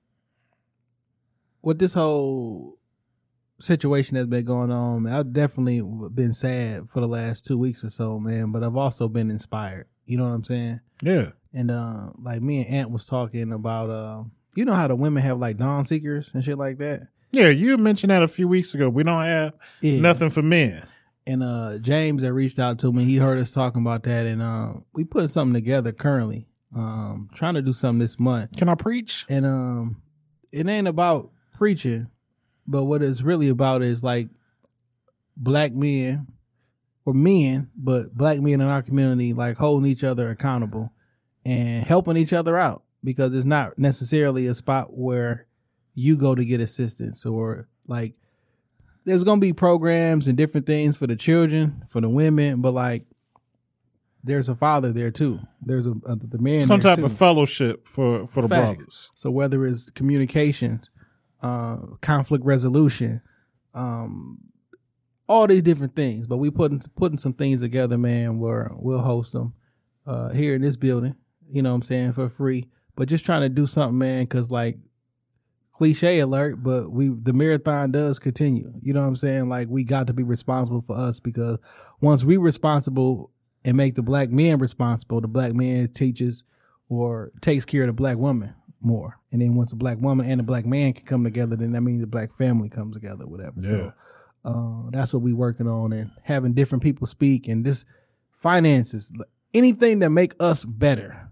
[1.62, 2.78] with this whole
[3.60, 7.84] situation that's been going on, man, I've definitely been sad for the last two weeks
[7.84, 8.52] or so, man.
[8.52, 9.88] But I've also been inspired.
[10.06, 10.80] You know what I'm saying?
[11.02, 11.30] Yeah.
[11.54, 14.24] And uh like me and Aunt was talking about uh
[14.56, 17.08] you know how the women have like dawn seekers and shit like that?
[17.32, 18.90] Yeah, you mentioned that a few weeks ago.
[18.90, 20.00] We don't have Yeah.
[20.00, 20.84] nothing for men.
[21.28, 24.42] And uh James that reached out to me, he heard us talking about that and
[24.42, 26.48] uh we put something together currently.
[26.76, 28.56] Um trying to do something this month.
[28.58, 29.26] Can I preach?
[29.30, 30.02] and um
[30.52, 32.08] it ain't about preaching
[32.66, 34.30] but what it's really about is like
[35.36, 36.28] black men
[37.06, 40.92] or men but black men in our community like holding each other accountable
[41.46, 45.48] and helping each other out because it's not necessarily a spot where
[45.94, 48.16] you go to get assistance or like
[49.08, 53.06] there's gonna be programs and different things for the children for the women but like
[54.24, 57.06] there's a father there too there's a, a the man Some type too.
[57.06, 58.76] of fellowship for for the Facts.
[58.76, 59.12] brothers.
[59.16, 60.90] So whether it's communications,
[61.42, 63.22] uh, conflict resolution,
[63.74, 64.40] um,
[65.30, 68.40] all these different things, but we putting putting some things together, man.
[68.40, 69.54] Where we'll host them
[70.06, 71.16] uh, here in this building.
[71.50, 74.24] You know what I'm saying for free, but just trying to do something, man.
[74.24, 74.78] Because like
[75.78, 78.74] cliche alert, but we the marathon does continue.
[78.82, 79.48] You know what I'm saying?
[79.48, 81.60] Like we got to be responsible for us because
[82.02, 83.30] once we responsible
[83.64, 86.44] and make the black man responsible, the black man teaches
[86.90, 89.20] or takes care of the black woman more.
[89.32, 91.82] And then once the black woman and the black man can come together, then that
[91.82, 93.60] means the black family comes together, whatever.
[93.62, 93.70] Yeah.
[93.70, 93.94] So
[94.46, 97.86] uh, that's what we working on and having different people speak and this
[98.32, 99.12] finances,
[99.54, 101.27] anything that make us better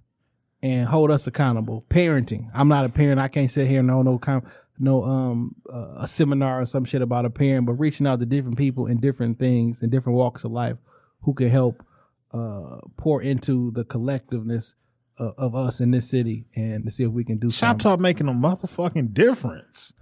[0.66, 1.86] and hold us accountable.
[1.90, 2.50] Parenting.
[2.52, 3.20] I'm not a parent.
[3.20, 4.46] I can't sit here and know no com-
[4.80, 8.26] no um uh, a seminar or some shit about a parent, but reaching out to
[8.26, 10.78] different people in different things in different walks of life
[11.22, 11.86] who can help
[12.34, 14.74] uh pour into the collectiveness
[15.20, 17.84] uh, of us in this city and to see if we can do Shop something.
[17.84, 19.94] Talk making a motherfucking difference.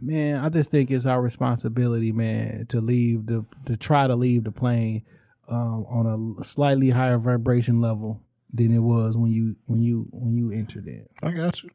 [0.00, 4.44] Man, I just think it's our responsibility, man, to leave the to try to leave
[4.44, 5.02] the plane
[5.48, 8.22] um, on a slightly higher vibration level
[8.52, 11.10] than it was when you when you when you entered it.
[11.22, 11.70] I got you.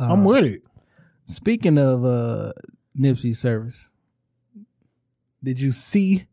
[0.00, 0.62] Uh, I'm with it.
[1.26, 2.52] Speaking of uh,
[2.98, 3.90] Nipsey's service?
[5.42, 6.26] Did you see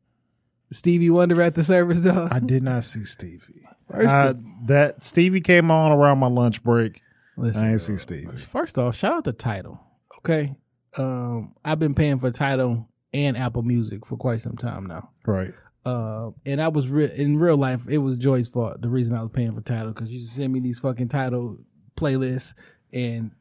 [0.71, 2.29] Stevie Wonder at the service, dog?
[2.31, 3.67] I did not see Stevie.
[3.93, 4.33] I-
[4.65, 7.01] that Stevie came on around my lunch break.
[7.37, 8.37] Listen, I ain't see Stevie.
[8.37, 9.79] First off, shout out to Tidal.
[10.19, 10.55] Okay,
[10.97, 15.09] um, I've been paying for Tidal and Apple Music for quite some time now.
[15.25, 15.53] Right.
[15.85, 18.81] Uh, and I was re- in real life, it was Joy's fault.
[18.81, 21.57] The reason I was paying for Tidal because you send me these fucking Tidal
[21.97, 22.53] playlists,
[22.93, 23.31] and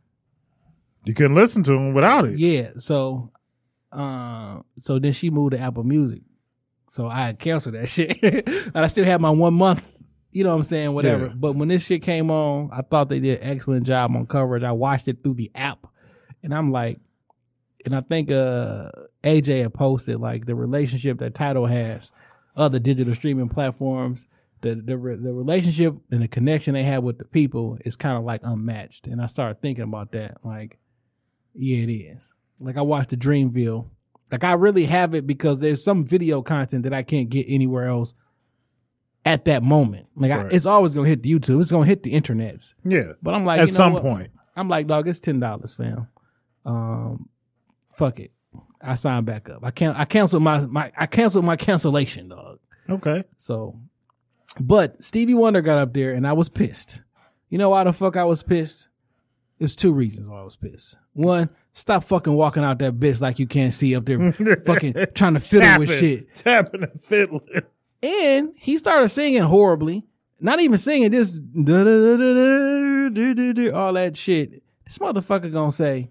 [1.04, 2.38] You couldn't listen to them without it.
[2.38, 3.30] yeah, so,
[3.92, 6.22] uh, so then she moved to Apple Music,
[6.88, 9.84] so I canceled that shit, and I still had my one month.
[10.32, 10.94] You know what I'm saying?
[10.94, 11.26] Whatever.
[11.26, 11.32] Yeah.
[11.36, 14.62] But when this shit came on, I thought they did an excellent job on coverage.
[14.62, 15.86] I watched it through the app,
[16.42, 16.98] and I'm like,
[17.84, 18.90] and I think uh
[19.22, 22.12] AJ had posted like the relationship that Tidal has,
[22.56, 24.26] other digital streaming platforms.
[24.60, 28.22] The, the the relationship and the connection they have with the people is kind of
[28.22, 30.36] like unmatched, and I started thinking about that.
[30.44, 30.78] Like,
[31.54, 32.32] yeah, it is.
[32.60, 33.88] Like I watched the Dreamville.
[34.30, 37.88] Like I really have it because there's some video content that I can't get anywhere
[37.88, 38.14] else
[39.24, 40.06] at that moment.
[40.14, 41.60] Like I, it's always gonna hit the YouTube.
[41.60, 42.74] It's gonna hit the internets.
[42.84, 43.12] Yeah.
[43.20, 44.02] But I'm like, At you know some what?
[44.02, 44.30] point.
[44.56, 46.06] I'm like, dog, it's ten dollars, fam.
[46.64, 47.28] Um,
[47.94, 48.30] fuck it.
[48.80, 49.64] I signed back up.
[49.64, 49.96] I can't.
[49.96, 52.58] I canceled my my I canceled my cancellation, dog.
[52.88, 53.24] Okay.
[53.36, 53.78] So,
[54.60, 57.00] but Stevie Wonder got up there and I was pissed.
[57.48, 58.88] You know why the fuck I was pissed?
[59.58, 60.96] There's two reasons why I was pissed.
[61.12, 65.34] One, stop fucking walking out that bitch like you can't see up there, fucking trying
[65.34, 67.62] to fiddle tapping, with shit, tapping and fiddling.
[68.02, 70.04] And he started singing horribly.
[70.40, 71.74] Not even singing, just all
[73.92, 74.62] that shit.
[74.84, 76.10] This motherfucker gonna say,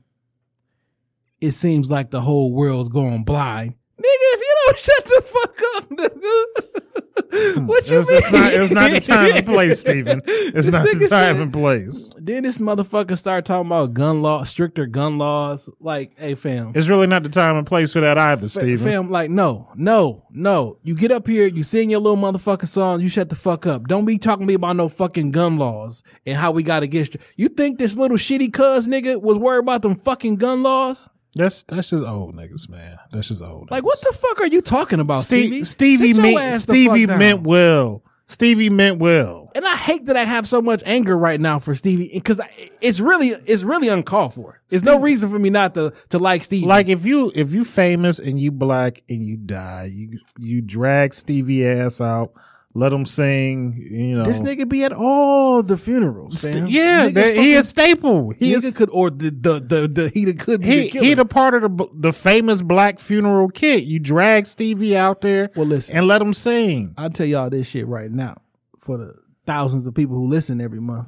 [1.42, 3.74] it seems like the whole world's going blind.
[4.00, 7.68] Nigga, if you don't shut the fuck up, nigga, hmm.
[7.68, 8.18] what you It's, mean?
[8.18, 10.22] it's not, it's not the time and place, Stephen.
[10.26, 12.10] It's not the time said- and place.
[12.18, 15.70] Then this motherfucker started talking about gun law, stricter gun laws.
[15.80, 18.88] Like, hey fam, It's really not the time and place for that either, Fa- Stephen.
[18.88, 20.80] Fam, like, no, no, no.
[20.84, 23.88] You get up here, you sing your little motherfucking song, you shut the fuck up.
[23.88, 27.16] Don't be talking to me about no fucking gun laws and how we gotta get.
[27.36, 31.08] You think this little shitty cuz nigga was worried about them fucking gun laws?
[31.36, 32.98] That's that's just old niggas, man.
[33.12, 33.72] That's just old.
[33.72, 33.86] Like, niggas.
[33.86, 35.64] what the fuck are you talking about, Stevie?
[35.64, 36.14] Stevie?
[36.14, 38.04] Stevie, meant, Stevie meant well.
[38.28, 39.52] Stevie meant well.
[39.56, 42.40] and I hate that I have so much anger right now for Stevie because
[42.80, 44.62] it's really, it's really uncalled for.
[44.70, 46.66] There's no reason for me not to to like Stevie.
[46.66, 51.14] Like if you if you famous and you black and you die, you you drag
[51.14, 52.32] Stevie ass out,
[52.74, 53.76] let him sing.
[53.91, 56.67] You know this nigga be at all the funerals, fam.
[56.67, 58.30] Yeah, Nigga that- he fucking- is staple.
[58.32, 61.13] He Nigga is could or the the the, the he could be he the he
[61.13, 63.84] the part of the the famous black funeral kit.
[63.84, 65.95] You drag Stevie out there, Well, listen.
[65.97, 66.93] and let him sing.
[66.97, 68.41] I'll tell y'all this shit right now
[68.80, 69.15] for the
[69.45, 71.07] thousands of people who listen every month.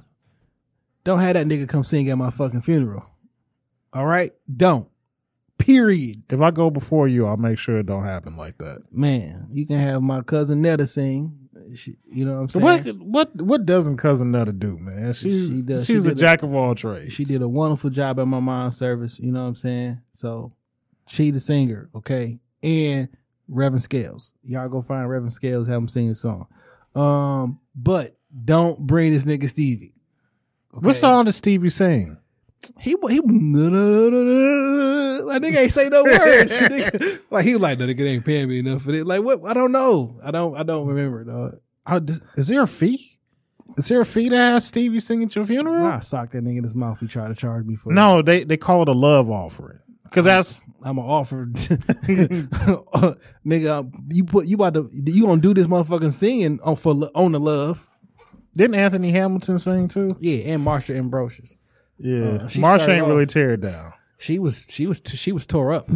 [1.04, 3.06] Don't have that nigga come sing at my fucking funeral.
[3.94, 4.32] All right?
[4.56, 4.88] Don't.
[5.58, 6.24] Period.
[6.30, 8.82] If I go before you, I'll make sure it don't happen like that.
[8.92, 11.38] Man, you can have my cousin Netta sing.
[11.76, 12.96] She, you know what I'm saying?
[13.00, 15.14] what what doesn't cousin Nutter do, man?
[15.14, 17.14] She's She does- she she's a did a- jack of all trades.
[17.14, 19.18] She did a wonderful job at my mom's service.
[19.20, 20.00] You know what I'm saying?
[20.12, 20.54] So
[21.08, 22.40] she the singer, okay?
[22.62, 23.08] And
[23.48, 24.34] Reverend Scales.
[24.44, 26.48] Y'all go find Reverend Scales, have him sing a song.
[26.96, 29.96] Um, but don't bring this nigga Stevie.
[30.72, 30.94] What okay?
[31.00, 32.18] song does Stevie sing?
[32.80, 35.22] He he no.
[35.26, 36.52] Like nigga ain't say no words.
[36.60, 39.06] Nigga- like he was like, no, nigga ain't paying me enough for it.
[39.08, 39.44] Like what?
[39.46, 40.20] I don't know.
[40.24, 40.56] I don't.
[40.58, 41.24] I don't remember.
[41.24, 41.60] Dog.
[41.86, 42.02] Oh,
[42.38, 43.20] is there a fee?
[43.78, 45.86] Is there a fee to have Stevie sing at your funeral?
[45.88, 47.00] I socked that nigga in his mouth.
[47.00, 47.92] He tried to charge me for.
[47.92, 47.96] it.
[47.96, 51.46] No, they they call it a love offering because that's I'm gonna offer,
[53.46, 53.92] nigga.
[54.12, 57.40] You put you about to you gonna do this motherfucking singing on for on the
[57.40, 57.90] love.
[58.56, 60.10] didn't Anthony Hamilton sing too?
[60.20, 61.56] Yeah, and Marsha Ambrosius.
[62.04, 63.94] Yeah, Uh, started ain't really off- tear it down.
[64.18, 65.90] She was she was she was tore up.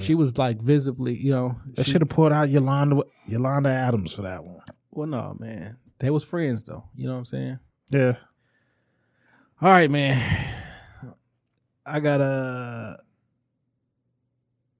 [0.00, 1.56] She was like visibly, you know.
[1.74, 4.60] They should have pulled out Yolanda Yolanda Adams for that one.
[4.90, 5.76] well, no, man.
[6.00, 6.84] They was friends though.
[6.96, 7.58] You know what I'm saying?
[7.90, 8.14] Yeah,
[9.62, 10.20] All right, man.
[11.86, 12.98] I got a.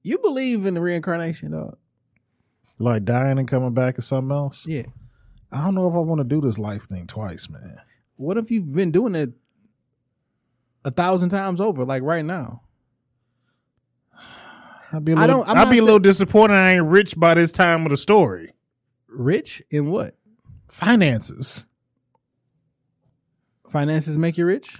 [0.03, 1.77] You believe in the reincarnation, dog?
[2.81, 4.65] like dying and coming back or something else.
[4.65, 4.85] Yeah.
[5.51, 7.77] I don't know if I want to do this life thing twice, man.
[8.15, 9.31] What if you've been doing it
[10.89, 12.63] a thousand times over, like right now?
[14.91, 16.55] I'd be a I little, I'm I'd be a little disappointed.
[16.55, 18.53] I ain't rich by this time of the story.
[19.07, 20.15] Rich in what?
[20.67, 21.65] Finances.
[23.69, 24.79] Finances make you rich?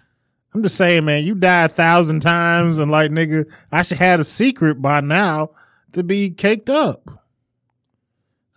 [0.54, 4.20] I'm just saying, man, you die a thousand times and like nigga, I should have
[4.20, 5.52] a secret by now
[5.94, 7.08] to be caked up.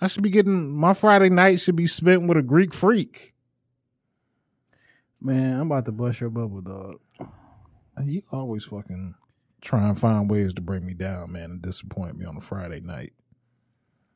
[0.01, 3.35] I should be getting my Friday night should be spent with a Greek freak.
[5.21, 6.99] Man, I'm about to bust your bubble, dog.
[7.99, 9.15] Uh, you always fucking
[9.61, 12.81] try and find ways to bring me down, man, and disappoint me on a Friday
[12.81, 13.13] night.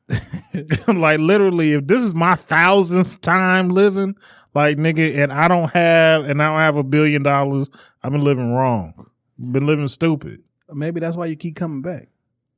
[0.87, 4.15] like literally, if this is my thousandth time living,
[4.53, 7.69] like nigga, and I don't have and I don't have a billion dollars,
[8.03, 9.09] I've been living wrong.
[9.39, 10.41] Been living stupid.
[10.73, 12.09] Maybe that's why you keep coming back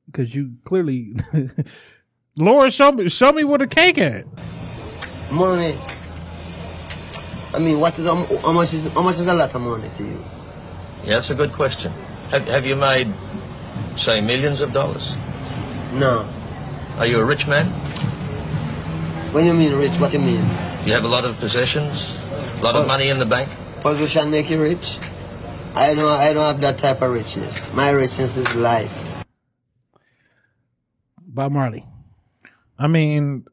[0.06, 1.16] because you clearly.
[2.38, 4.26] Lord, show me show me where the cake at.
[5.30, 5.78] Money.
[7.54, 9.90] I mean, what is how how much is how much is a lot of money
[9.98, 10.26] to you?
[11.04, 11.92] Yeah, that's a good question.
[12.32, 13.14] Have, have you made,
[13.96, 15.04] say, millions of dollars?
[15.94, 16.30] No.
[16.98, 17.68] Are you a rich man?
[19.34, 20.44] When you mean rich, what do you mean?
[20.86, 22.16] You have a lot of possessions?
[22.60, 23.50] A lot of money in the bank?
[23.82, 24.98] Position make you rich?
[25.76, 27.56] I don't I don't have that type of richness.
[27.74, 28.92] My richness is life.
[31.20, 31.86] Bob Marley.
[32.78, 33.46] I mean,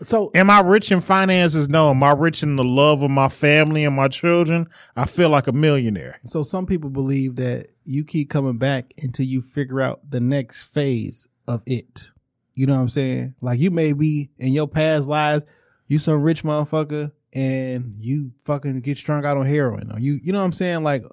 [0.00, 1.68] So am I rich in finances?
[1.68, 1.90] No.
[1.90, 4.68] Am I rich in the love of my family and my children?
[4.96, 6.18] I feel like a millionaire.
[6.24, 10.64] So some people believe that you keep coming back until you figure out the next
[10.64, 12.08] phase of it.
[12.54, 13.34] You know what I'm saying?
[13.40, 15.44] Like you may be in your past lives,
[15.86, 20.32] you some rich motherfucker and you fucking get strung out on heroin or you you
[20.32, 20.82] know what I'm saying?
[20.84, 21.04] Like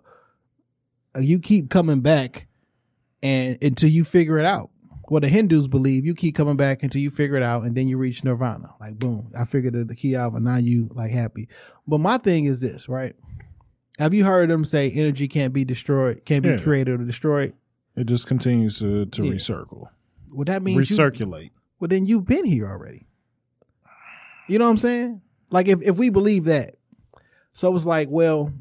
[1.19, 2.47] you keep coming back
[3.23, 4.69] and until you figure it out.
[5.12, 7.89] What the Hindus believe, you keep coming back until you figure it out and then
[7.89, 8.76] you reach nirvana.
[8.80, 11.49] Like boom, I figured the key out and now you like happy.
[11.86, 13.14] But my thing is this, right?
[13.99, 16.59] Have you heard them say energy can't be destroyed, can't be Yeah.
[16.59, 17.53] created or destroyed?
[17.97, 19.34] It just continues to, to Yeah.
[19.34, 19.88] recircle,
[20.32, 21.49] Well, that means you, recirculate.
[21.82, 23.05] well, then you've been here already.
[24.47, 25.20] You know what I'm saying?
[25.49, 26.78] Like if, if we believe that,
[27.51, 28.53] so it's like, well,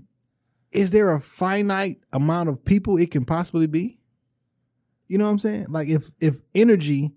[0.72, 3.99] is there a finite amount of people it can possibly be?
[5.10, 5.66] You know what I'm saying?
[5.70, 7.10] Like if if energy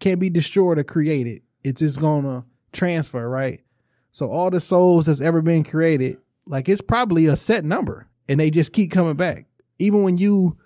[0.00, 3.60] can't be destroyed or created, it's just gonna transfer, right?
[4.10, 8.40] So all the souls that's ever been created, like it's probably a set number, and
[8.40, 9.46] they just keep coming back.
[9.78, 10.56] Even when you,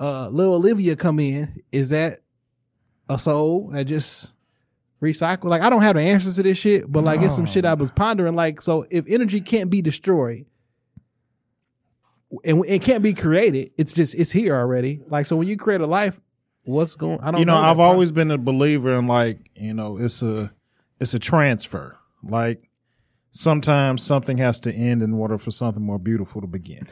[0.00, 2.20] uh, little Olivia come in, is that
[3.10, 4.32] a soul that just
[5.02, 5.50] recycle?
[5.50, 7.74] Like I don't have the answers to this shit, but like it's some shit I
[7.74, 8.34] was pondering.
[8.34, 10.46] Like so, if energy can't be destroyed,
[12.44, 13.72] and it can't be created.
[13.76, 15.00] It's just it's here already.
[15.06, 16.20] Like so, when you create a life,
[16.64, 17.20] what's going?
[17.20, 17.40] I don't.
[17.40, 20.52] you know, know I've always been a believer in like, you know, it's a
[21.00, 21.96] it's a transfer.
[22.22, 22.68] Like
[23.30, 26.86] sometimes something has to end in order for something more beautiful to begin.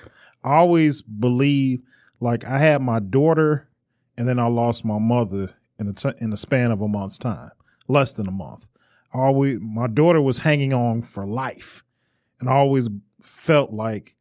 [0.45, 1.83] I always believe
[2.21, 3.69] like I had my daughter
[4.17, 7.51] and then I lost my mother in the in the span of a month's time,
[7.89, 8.69] less than a month.
[9.13, 11.83] I always my daughter was hanging on for life,
[12.41, 12.89] and I always
[13.21, 14.16] felt like,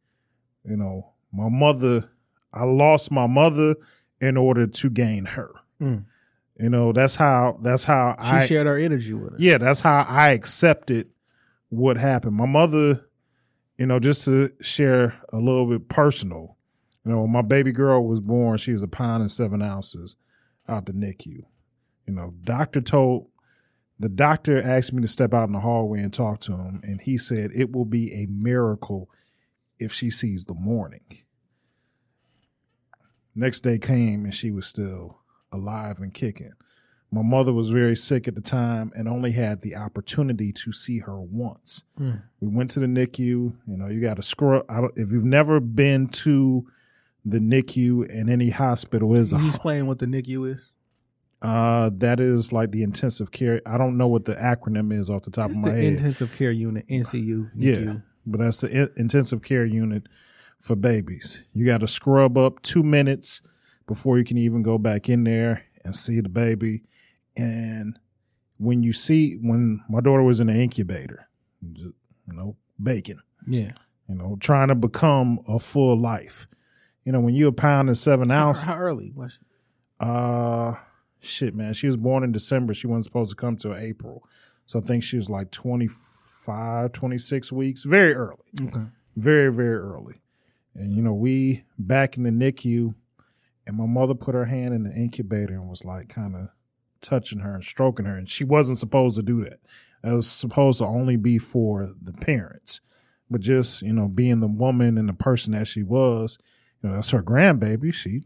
[0.66, 2.08] you know, my mother.
[2.52, 3.76] I lost my mother
[4.20, 5.50] in order to gain her.
[5.80, 6.06] Mm.
[6.58, 9.36] You know, that's how that's how She I shared her energy with her.
[9.38, 11.10] yeah, that's how I accepted
[11.68, 12.34] what happened.
[12.34, 13.04] My mother,
[13.76, 16.56] you know, just to share a little bit personal,
[17.04, 20.16] you know, when my baby girl was born, she was a pound and seven ounces
[20.66, 21.42] out the NICU.
[22.06, 23.28] You know, doctor told
[23.98, 27.02] the doctor asked me to step out in the hallway and talk to him, and
[27.02, 29.10] he said it will be a miracle
[29.78, 31.04] if she sees the morning.
[33.34, 35.18] Next day came and she was still
[35.52, 36.52] alive and kicking.
[37.12, 40.98] My mother was very sick at the time and only had the opportunity to see
[41.00, 41.84] her once.
[42.00, 42.22] Mm.
[42.40, 43.18] We went to the NICU.
[43.18, 44.64] You know, you got to scrub.
[44.68, 46.66] I don't, if you've never been to
[47.24, 50.72] the NICU in any hospital is you explain what the NICU is?
[51.42, 53.60] uh, that is like the intensive care.
[53.66, 55.92] I don't know what the acronym is off the top It's of my the head.
[55.92, 57.50] intensive care unit, NCU.
[57.54, 58.02] Yeah, NICU.
[58.26, 60.04] But that's the in- intensive care unit
[60.60, 61.44] for babies.
[61.54, 63.42] You got to scrub up two minutes
[63.86, 66.82] before you can even go back in there and see the baby.
[67.36, 67.98] And
[68.58, 71.28] when you see, when my daughter was in the incubator,
[71.72, 71.94] just,
[72.26, 73.72] you know, baking, yeah.
[74.08, 76.46] you know, trying to become a full life.
[77.04, 79.38] You know, when you're a pound and seven ounces, how early was she?
[80.00, 80.74] uh,
[81.20, 81.74] shit, man.
[81.74, 82.74] She was born in December.
[82.74, 84.24] She wasn't supposed to come till April.
[84.66, 85.52] So I think she was like
[86.46, 87.84] 25, 26 weeks.
[87.84, 88.36] Very early.
[88.62, 88.86] Okay.
[89.16, 90.20] Very, very early.
[90.74, 92.94] And, you know, we back in the NICU,
[93.66, 96.48] and my mother put her hand in the incubator and was like kind of
[97.00, 98.16] touching her and stroking her.
[98.16, 99.58] And she wasn't supposed to do that.
[100.02, 102.80] That was supposed to only be for the parents.
[103.28, 106.38] But just, you know, being the woman and the person that she was,
[106.80, 107.92] you know, that's her grandbaby.
[107.92, 108.22] She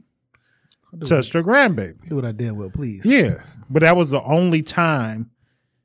[1.05, 2.07] touched her grandbaby.
[2.09, 3.07] Do what I did well, please.
[3.07, 5.31] Yeah, but that was the only time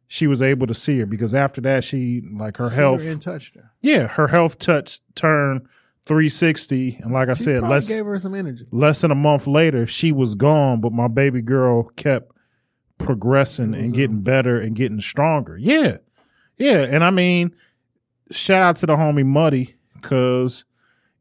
[0.08, 3.02] she was able to see her because after that, she like her See health.
[3.04, 3.72] her and touched her.
[3.82, 5.68] yeah, her health touch turned
[6.06, 8.66] 360, and like I She said, less gave her some energy.
[8.72, 10.80] less than a month later, she was gone.
[10.82, 12.32] But my baby girl kept
[12.98, 15.58] progressing and getting better and getting stronger.
[15.58, 15.98] Yeah,
[16.58, 17.56] yeah, and I mean,
[18.32, 20.64] shout out to the homie Muddy because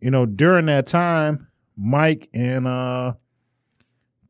[0.00, 3.14] you know during that time, Mike and uh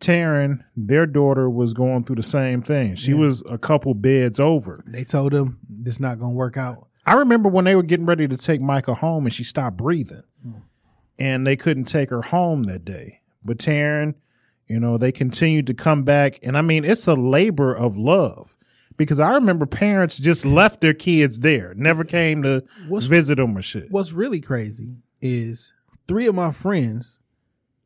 [0.05, 2.95] Taryn, their daughter was going through the same thing.
[2.97, 3.19] She Yeah.
[3.19, 4.83] was a couple beds over.
[4.87, 6.89] They told him this not gonna work out.
[7.07, 10.23] I remember when they were getting ready to take Micah home and she stopped breathing.
[11.19, 13.21] And they couldn't take her home that day.
[13.45, 14.15] But Taryn,
[14.67, 16.39] you know, they continued to come back.
[16.43, 18.57] And I mean, it's a labor of love
[18.97, 23.57] because I remember parents just left their kids there, never came to What's- visit them
[23.57, 23.91] or shit.
[23.91, 25.73] What's really crazy is
[26.09, 27.19] three of my friends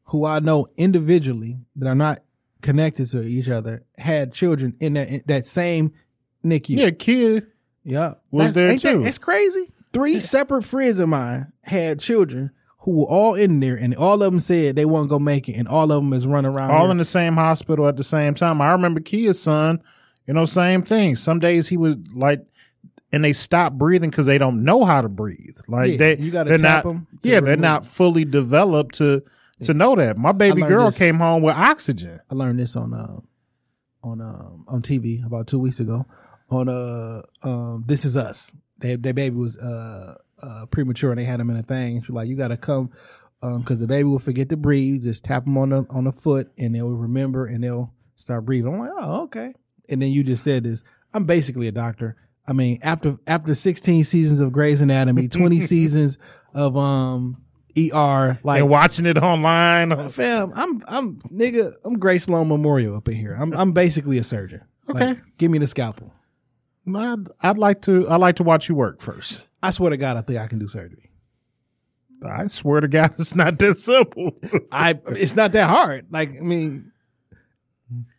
[0.08, 2.20] who I know individually that are not
[2.60, 5.92] connected to each other had children in that in that same
[6.44, 6.76] NICU.
[6.78, 7.46] Yeah, kid.
[7.84, 8.14] Yeah.
[8.30, 9.04] Was there ain't that- too.
[9.04, 9.64] It's crazy.
[9.92, 12.50] Three separate friends of mine had children
[12.80, 15.54] who were all in there and all of them said they weren't gonna make it
[15.54, 18.34] and all of them is running around all in the same hospital at the same
[18.34, 18.60] time.
[18.60, 19.82] I remember Kia's son,
[20.26, 21.16] you know, same thing.
[21.16, 22.44] Some days he was like,
[23.12, 25.56] and they stop breathing because they don't know how to breathe.
[25.68, 28.96] Like Yeah, they, you gotta they're tap not, 'em to yeah, they're not fully developed
[28.96, 29.22] to
[29.64, 30.16] to know that.
[30.16, 30.98] My baby girl this.
[30.98, 32.20] came home with oxygen.
[32.30, 33.20] I learned this on uh,
[34.02, 36.06] on um on TV about two weeks ago
[36.50, 38.54] on uh um This Is Us.
[38.78, 42.02] They, their baby was uh, uh premature and they had him in a thing.
[42.02, 42.90] She's like, you got to come
[43.42, 45.04] um because the baby will forget to breathe.
[45.04, 48.72] Just tap them on the on the foot and they'll remember and they'll start breathing.
[48.72, 49.52] I'm like, oh okay.
[49.88, 50.82] And then you just said this.
[51.14, 52.16] I'm basically a doctor.
[52.46, 56.18] I mean, after after 16 seasons of Grey's Anatomy, 20 seasons
[56.54, 57.42] of um
[57.92, 60.10] ER, like and watching it online.
[60.10, 63.36] Fam, I'm I'm nigga, I'm Grey Sloan Memorial up in here.
[63.38, 64.62] I'm I'm basically a surgeon.
[64.90, 65.08] Okay.
[65.08, 66.12] Like, give me the scalpel.
[66.94, 68.08] I'd, I'd like to.
[68.08, 69.46] I'd like to watch you work first.
[69.62, 71.10] I swear to God, I think I can do surgery.
[72.26, 74.32] I swear to God, it's not that simple.
[74.72, 76.06] I it's not that hard.
[76.10, 76.92] Like I mean,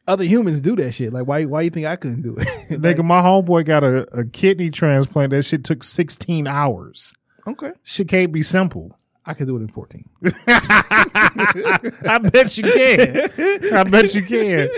[0.08, 1.12] other humans do that shit.
[1.12, 2.48] Like why why you think I couldn't do it?
[2.70, 5.32] Nigga, my homeboy got a, a kidney transplant.
[5.32, 7.14] That shit took 16 hours.
[7.48, 8.96] okay, Shit can't be simple.
[9.26, 10.10] I could do it in 14.
[10.48, 13.74] I bet you can.
[13.74, 14.70] I bet you can.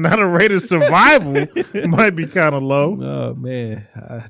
[0.00, 1.46] Not a rate of survival
[1.86, 2.98] might be kind of low.
[3.00, 4.20] Oh man, I,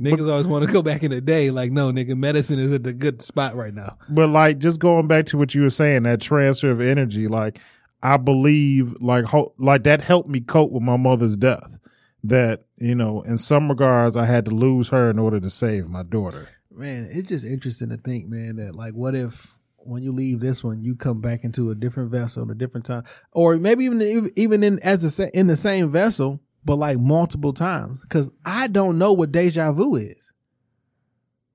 [0.00, 1.50] niggas always want to go back in the day.
[1.50, 3.96] Like no, nigga, medicine is at the good spot right now.
[4.08, 7.60] But like just going back to what you were saying, that transfer of energy, like
[8.02, 11.78] I believe like ho- like that helped me cope with my mother's death.
[12.24, 15.88] That, you know, in some regards I had to lose her in order to save
[15.88, 16.48] my daughter.
[16.76, 20.62] Man, it's just interesting to think, man, that like, what if when you leave this
[20.62, 24.30] one, you come back into a different vessel at a different time, or maybe even
[24.36, 28.02] even in as a in the same vessel, but like multiple times?
[28.02, 30.34] Because I don't know what deja vu is.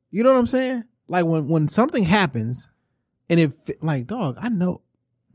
[0.09, 0.85] You know what I'm saying?
[1.07, 2.67] Like when when something happens,
[3.29, 4.81] and it like, dog, I know.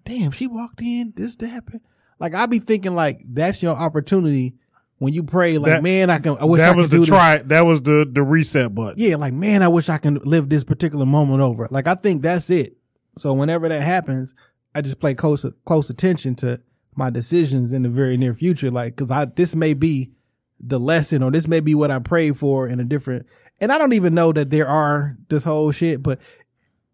[0.05, 1.13] Damn, she walked in.
[1.17, 1.83] This happened.
[2.19, 4.57] Like I be thinking, like that's your opportunity
[4.99, 5.59] when you pray.
[5.59, 6.37] Like, That- man, I can.
[6.39, 7.09] I wish that I was could the do this.
[7.09, 8.95] try that was the the reset button.
[8.99, 11.69] Yeah, like man, I wish I can live this particular moment over.
[11.71, 12.77] Like I think that's it.
[13.19, 14.35] So whenever that happens,
[14.75, 16.61] I just play close close attention to
[16.95, 18.71] my decisions in the very near future.
[18.71, 20.13] Like, cause I this may be
[20.61, 23.27] the lesson, or this may be what I prayed for in a different.
[23.61, 26.19] And I don't even know that there are this whole shit, but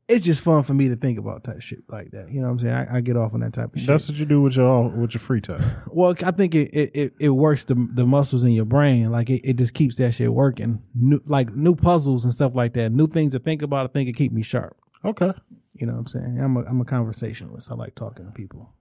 [0.09, 2.28] it's just fun for me to think about type shit like that.
[2.30, 2.74] You know what I'm saying?
[2.74, 3.86] I, I get off on that type of shit.
[3.86, 5.62] That's what you do with your with your free time.
[5.92, 9.11] Well, I think it it, it, it works the the muscles in your brain.
[9.11, 10.82] Like it, it just keeps that shit working.
[10.94, 12.92] New like new puzzles and stuff like that.
[12.92, 13.84] New things to think about.
[13.84, 14.76] I think it keep me sharp.
[15.05, 15.32] Okay.
[15.74, 16.40] You know what I'm saying?
[16.40, 17.70] I'm a I'm a conversationalist.
[17.70, 18.72] I like talking to people.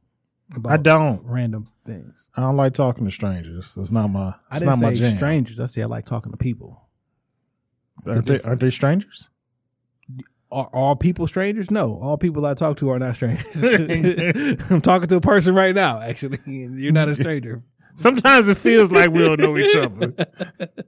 [0.53, 1.21] About I don't.
[1.25, 2.27] random things.
[2.35, 3.73] I don't like talking to strangers.
[3.75, 4.29] That's not my.
[4.29, 5.15] I It's didn't not my jam.
[5.15, 5.59] strangers.
[5.61, 6.89] I say I like talking to people.
[8.05, 9.29] Aren't they, aren't they strangers?
[10.51, 11.71] Are all people strangers?
[11.71, 13.55] No, all people I talk to are not strangers.
[14.69, 16.39] I'm talking to a person right now, actually.
[16.45, 17.63] and You're not a stranger.
[17.95, 20.13] Sometimes it feels like we don't know each other.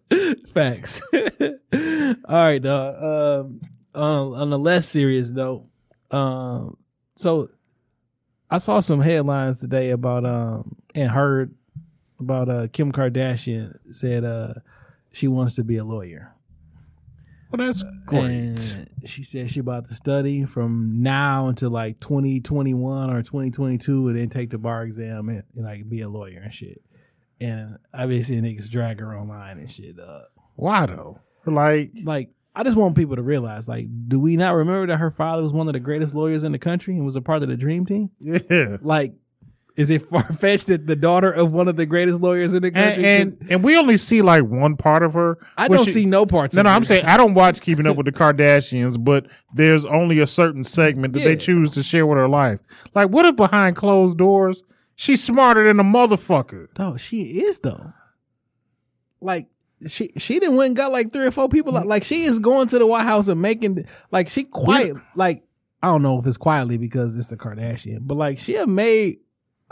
[0.54, 1.02] Facts.
[1.14, 3.04] All right, dog.
[3.04, 3.62] Um,
[3.96, 5.66] on, on a less serious note,
[6.12, 6.78] um,
[7.16, 7.50] so
[8.50, 11.54] I saw some headlines today about um and heard
[12.20, 14.56] about uh Kim Kardashian said uh
[15.12, 16.33] she wants to be a lawyer.
[17.54, 18.22] Well, that's great.
[18.24, 24.18] And she said she about to study from now until like 2021 or 2022 and
[24.18, 26.82] then take the bar exam and, and like be a lawyer and shit.
[27.40, 30.00] And obviously niggas drag her online and shit.
[30.00, 30.32] up.
[30.56, 31.20] Why though?
[31.46, 35.12] Like, like I just want people to realize, like, do we not remember that her
[35.12, 37.50] father was one of the greatest lawyers in the country and was a part of
[37.50, 38.10] the dream team?
[38.20, 38.78] yeah.
[38.82, 39.14] Like,
[39.76, 42.72] is it far fetched that the daughter of one of the greatest lawyers in the
[42.72, 43.06] country?
[43.06, 45.38] and could- and we only see like one part of her.
[45.58, 46.54] I don't she- see no parts.
[46.56, 46.76] No, of no, her.
[46.76, 50.64] I'm saying I don't watch Keeping Up with the Kardashians, but there's only a certain
[50.64, 51.26] segment that Yeah.
[51.30, 52.60] they choose to share with her life.
[52.94, 54.64] Like, what if behind closed doors,
[54.96, 56.68] she's smarter than a motherfucker?
[56.78, 57.94] No, she is though.
[59.22, 59.48] Like
[59.88, 61.74] she she didn't went and got like three or four people.
[61.74, 64.96] Like she is going to the White House and making like she quiet.
[65.16, 65.44] Like
[65.82, 69.18] I don't know if it's quietly because it's the Kardashian, but like she have made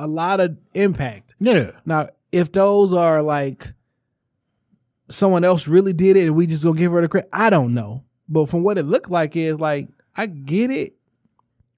[0.01, 1.35] a lot of impact.
[1.39, 1.71] Yeah.
[1.85, 3.73] Now, if those are like
[5.09, 7.73] someone else really did it and we just gonna give her the credit, I don't
[7.73, 8.03] know.
[8.27, 10.95] But from what it looked like is like I get it,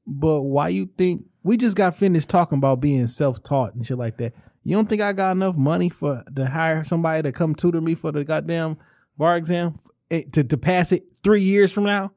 [0.07, 3.97] but why you think we just got finished talking about being self taught and shit
[3.97, 4.33] like that?
[4.63, 7.95] You don't think I got enough money for to hire somebody to come tutor me
[7.95, 8.77] for the goddamn
[9.17, 12.13] bar exam eh, to to pass it three years from now?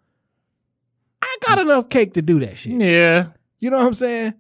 [1.20, 2.80] I got enough cake to do that shit.
[2.80, 3.28] Yeah.
[3.58, 4.34] You know what I'm saying?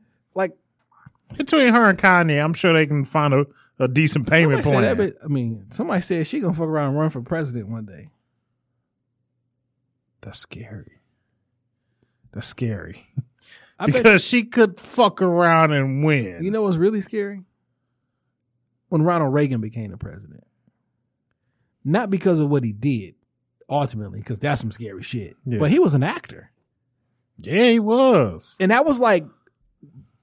[1.36, 3.46] Between her and Kanye, I'm sure they can find a,
[3.78, 4.98] a decent payment somebody plan.
[4.98, 8.08] that, I mean, somebody said she gonna fuck around and run for president one day.
[10.20, 11.00] That's scary.
[12.32, 13.06] That's scary.
[13.78, 16.42] I because she could fuck around and win.
[16.42, 17.42] You know what's really scary?
[18.88, 20.44] When Ronald Reagan became the president.
[21.84, 23.14] Not because of what he did,
[23.68, 25.36] ultimately, because that's some scary shit.
[25.44, 25.58] Yeah.
[25.58, 26.50] But he was an actor.
[27.38, 28.56] yeah, he was.
[28.58, 29.24] And that was like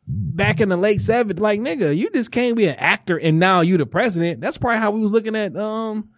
[0.07, 1.39] back in the late 70s.
[1.39, 4.41] Like, nigga, you just can't be an actor and now you the president.
[4.41, 6.09] That's probably how we was looking at um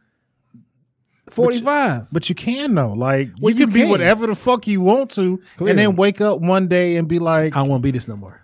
[1.30, 2.10] 45.
[2.12, 2.94] But you can though.
[2.94, 5.72] Like Well, you you can be whatever the fuck you want to, Clearly.
[5.72, 8.08] and then wake up one day and be like, I don't want to be this
[8.08, 8.42] no more.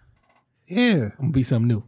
[0.68, 1.84] "Yeah, I'm gonna be something new.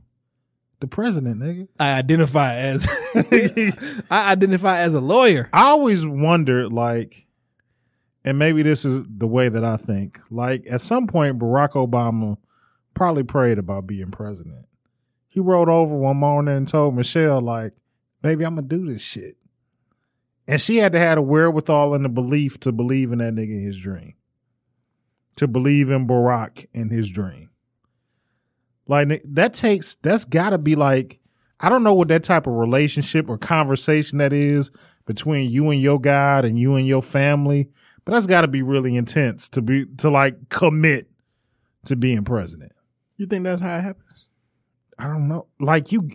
[0.82, 2.88] the president, nigga." I identify as
[4.12, 5.49] I identify as a lawyer.
[5.51, 7.26] I always wondered, like,
[8.24, 10.20] and maybe this is the way that I think.
[10.30, 12.38] Like, at some point, Barack Obama
[12.94, 14.66] probably prayed about being president.
[15.28, 17.74] He rolled over one morning and told Michelle, like,
[18.22, 19.38] "Baby, I'm gonna do this shit,"
[20.48, 23.56] and she had to have the wherewithal and the belief to believe in that nigga
[23.56, 24.14] in his dream,
[25.38, 27.50] to believe in Barack in his dream.
[28.88, 31.20] Like that takes that's got to be like
[31.60, 34.70] I don't know what that type of relationship or conversation that is
[35.06, 37.70] between you and your God and you and your family,
[38.04, 41.10] but that's got to be really intense to be to like commit
[41.86, 42.72] to being president.
[43.24, 44.28] You think that's how it happens?
[44.99, 45.47] I don't know.
[45.61, 46.09] Like you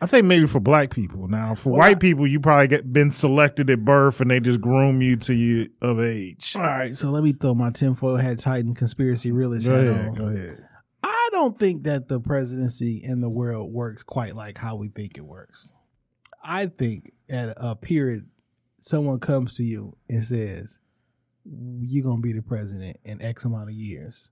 [0.00, 1.28] I think maybe for black people.
[1.28, 4.40] Now, for Well, white I- people, you probably get been selected at birth and they
[4.40, 6.54] just groom you to you of age.
[6.56, 10.14] All right, so let me throw my tinfoil hat Titan conspiracy realist Go ahead, on.
[10.14, 10.64] go ahead.
[11.02, 15.18] I don't think that the presidency in the world works quite like how we think
[15.18, 15.70] it works.
[16.42, 18.26] I think at a period,
[18.80, 20.78] someone comes to you and says,
[21.44, 24.30] You're to be the president in X amount of years,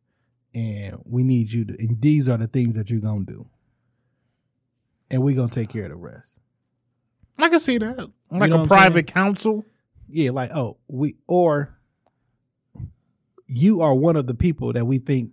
[0.58, 3.46] and we need you to, and these are the things that you're going to do.
[5.08, 6.40] And we're going to take care of the rest.
[7.38, 8.10] I can see that.
[8.30, 9.64] Like know what a private council.
[10.08, 11.78] Yeah, like, oh, we, or
[13.46, 15.30] you are one of the people that we think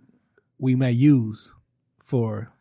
[0.58, 1.52] we may use
[2.00, 2.52] for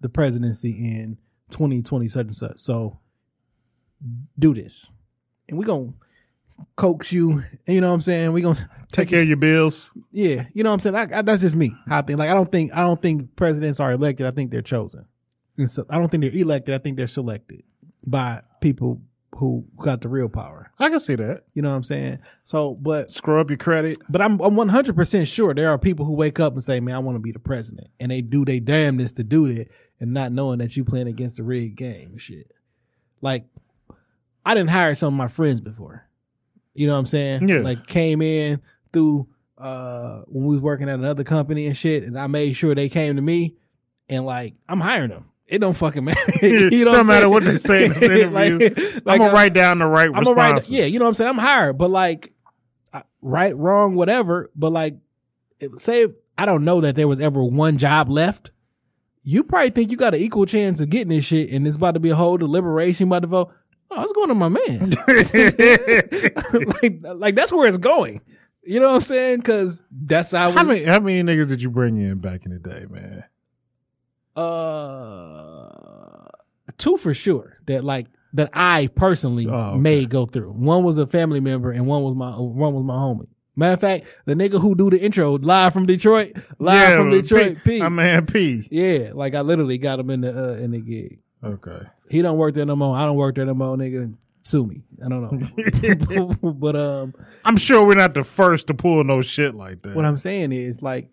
[0.00, 1.18] the presidency in
[1.50, 2.58] 2020 such and such.
[2.58, 2.98] So
[4.38, 4.90] do this.
[5.48, 6.05] And we're going to
[6.76, 7.42] coax you.
[7.66, 8.32] And you know what I'm saying?
[8.32, 9.90] We're going to Take care of your bills.
[10.10, 10.46] Yeah.
[10.54, 11.12] You know what I'm saying?
[11.12, 11.74] I, I, that's just me.
[11.88, 12.18] I think.
[12.18, 14.26] Like, I don't think, I don't think presidents are elected.
[14.26, 15.06] I think they're chosen.
[15.58, 16.74] And so I don't think they're elected.
[16.74, 17.62] I think they're selected
[18.06, 19.00] by people
[19.36, 20.70] who got the real power.
[20.78, 21.44] I can see that.
[21.54, 22.20] You know what I'm saying?
[22.44, 23.98] So, but Screw up your credit.
[24.08, 26.94] but I'm I'm 100 percent sure there are people who wake up and say, "Man,
[26.94, 29.68] I want to be the president," and they do they damnness to do that,
[30.00, 32.50] and not knowing that you playing against a rigged game shit.
[33.20, 33.44] Like,
[34.44, 36.05] I didn't hire some of my friends before.
[36.76, 37.48] You know what I'm saying?
[37.48, 37.58] Yeah.
[37.60, 38.60] Like came in
[38.92, 39.26] through
[39.58, 42.88] uh when we was working at another company and shit, and I made sure they
[42.88, 43.56] came to me,
[44.08, 45.26] and like I'm hiring them.
[45.46, 46.32] It don't fucking matter.
[46.46, 49.00] you know, Don't what matter what they say in the interview.
[49.04, 50.70] like, I'm gonna write down the right I'm gonna write, responses.
[50.72, 51.30] yeah, you know what I'm saying.
[51.30, 52.32] I'm hired, but like,
[53.22, 54.50] right, wrong, whatever.
[54.56, 54.96] But like,
[55.78, 58.50] say I don't know that there was ever one job left.
[59.22, 61.94] You probably think you got an equal chance of getting this shit, and it's about
[61.94, 63.52] to be a whole deliberation about to vote.
[63.96, 64.90] Oh, it's going to my man.
[66.82, 68.20] like, like that's where it's going.
[68.62, 69.38] You know what I'm saying?
[69.38, 70.50] Because that's how.
[70.50, 73.24] How many how many niggas did you bring in back in the day, man?
[74.36, 76.28] Uh,
[76.78, 79.78] two for sure that like that I personally Oh, okay.
[79.78, 80.50] made go through.
[80.52, 83.28] One was a family member, and one was my one was my homie.
[83.58, 87.58] Matter of fact, the nigga who do the intro live from Detroit, live from Detroit,
[87.64, 87.78] P.
[87.78, 87.80] P.
[87.80, 88.68] My man P.
[88.70, 91.22] yeah, like I literally got him in the uh, in the gig.
[91.44, 91.80] Okay.
[92.08, 92.96] He don't work there no more.
[92.96, 94.14] I don't work there no more, nigga.
[94.42, 94.84] Sue me.
[95.04, 96.36] I don't know.
[96.52, 97.14] but um,
[97.44, 99.96] I'm sure we're not the first to pull no shit like that.
[99.96, 101.10] what I'm saying is like,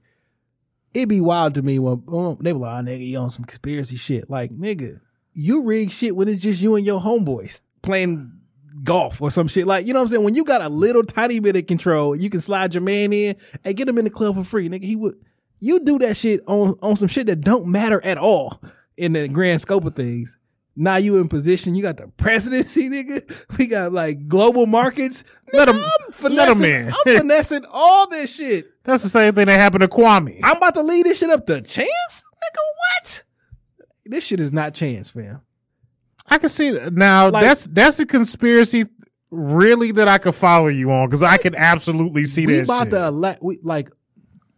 [0.93, 3.45] it'd be wild to me when um, they were like, oh, nigga, you on some
[3.45, 4.30] conspiracy shit.
[4.30, 4.99] Like, nigga,
[5.34, 8.39] you rig shit when it's just you and your homeboys playing
[8.84, 9.65] golf or some shit.
[9.65, 10.24] Like, you know what I'm saying?
[10.24, 13.36] When you got a little tiny bit of control, you can slide your man in
[13.63, 14.69] and get him in the club for free.
[14.69, 15.15] Nigga, he would,
[15.59, 18.61] you do that shit on, on some shit that don't matter at all
[18.98, 20.38] in the grand scope of things.
[20.76, 21.76] Now you in position.
[21.76, 23.58] You got the presidency, nigga.
[23.58, 25.24] We got like global markets.
[25.54, 26.88] Let Nigga, 'em- I'm let finessing- in.
[27.06, 28.66] I'm finessing all this shit.
[28.84, 30.39] That's the same thing that happened to Kwame.
[30.44, 32.60] I'm about to lead this shit up to chance, nigga.
[33.00, 33.24] What?
[34.06, 35.41] This shit is not chance, fam.
[36.28, 36.94] I can see that.
[36.94, 37.30] now.
[37.30, 38.86] Like- that's that's a conspiracy,
[39.30, 42.64] really, that I could follow you on because I can absolutely see we that.
[42.64, 42.91] about shit.
[42.94, 43.44] to elect.
[43.44, 43.89] We like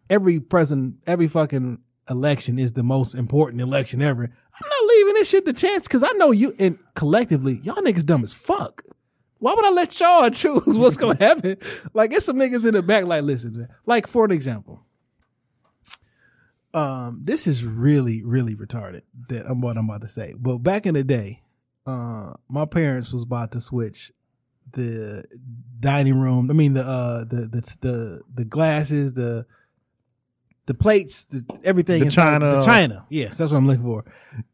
[0.09, 1.79] every president, every fucking
[2.09, 4.23] election is the most important election ever.
[4.23, 8.05] I'm not leaving this shit the chance because I know you and collectively y'all niggas
[8.05, 8.83] dumb as fuck.
[9.39, 11.57] Why would I let y'all choose what's gonna happen?
[11.93, 13.05] Like, it's some niggas in the back.
[13.05, 13.69] Like, listen, man.
[13.85, 14.81] like for an example,
[16.73, 19.01] um, this is really, really retarded.
[19.29, 20.33] That I'm what I'm about to say.
[20.37, 21.43] But back in the day,
[21.85, 24.11] uh, my parents was about to switch
[24.71, 25.23] the
[25.79, 26.49] dining room.
[26.49, 29.45] I mean the uh the the the, the glasses, the
[30.65, 32.03] the plates, the, everything.
[32.03, 32.51] The china.
[32.51, 33.05] the china.
[33.09, 34.05] Yes, that's what I'm looking for.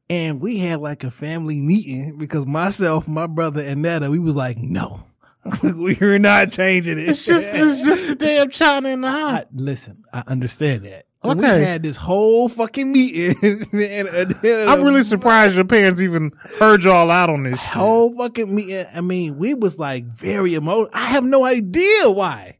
[0.09, 4.35] And we had like a family meeting because myself, my brother, and Netta, we was
[4.35, 5.05] like, no,
[5.63, 7.09] we're not changing it.
[7.09, 9.31] It's just it's just the damn China in the house.
[9.31, 11.05] I, listen, I understand that.
[11.23, 11.39] Okay.
[11.39, 13.35] We had this whole fucking meeting.
[13.71, 17.59] and, and, and I'm really surprised your parents even heard y'all out on this.
[17.59, 17.69] shit.
[17.69, 18.87] whole fucking meeting.
[18.93, 20.89] I mean, we was like very emotional.
[20.93, 22.57] I have no idea why.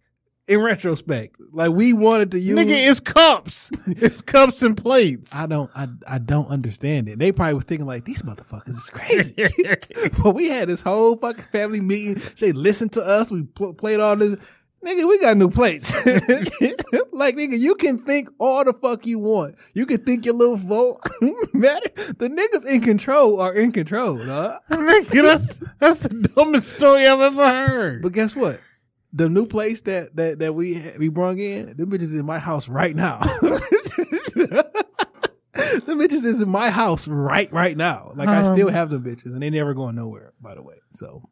[0.48, 2.58] In retrospect, like we wanted to use.
[2.58, 3.72] Nigga, it's cups.
[3.88, 5.34] It's cups and plates.
[5.34, 5.70] I don't.
[5.76, 7.20] I I don't understand it.
[7.20, 9.36] They probably was thinking like these motherfuckers is crazy.
[10.24, 12.22] but we had this whole fucking family meeting.
[12.40, 13.32] They listened to us.
[13.32, 14.36] We pl- played all this.
[14.84, 15.94] Nigga, we got new plates.
[17.14, 19.56] like nigga, you can think all the fuck you want.
[19.76, 21.02] You can think your little vote
[21.54, 21.90] matter.
[21.96, 24.60] The niggas in control are in control, dog.
[24.72, 28.02] Nigga, that's that's the dumbest story I've ever heard.
[28.02, 28.60] But guess what?
[29.14, 32.70] The new place that that that we we brung in, them bitches in my house
[32.70, 33.20] right now.
[35.54, 38.12] the bitches is in my house right right now.
[38.16, 38.74] Like I still um.
[38.74, 40.34] have them bitches, and they never going nowhere.
[40.40, 41.30] By the way, so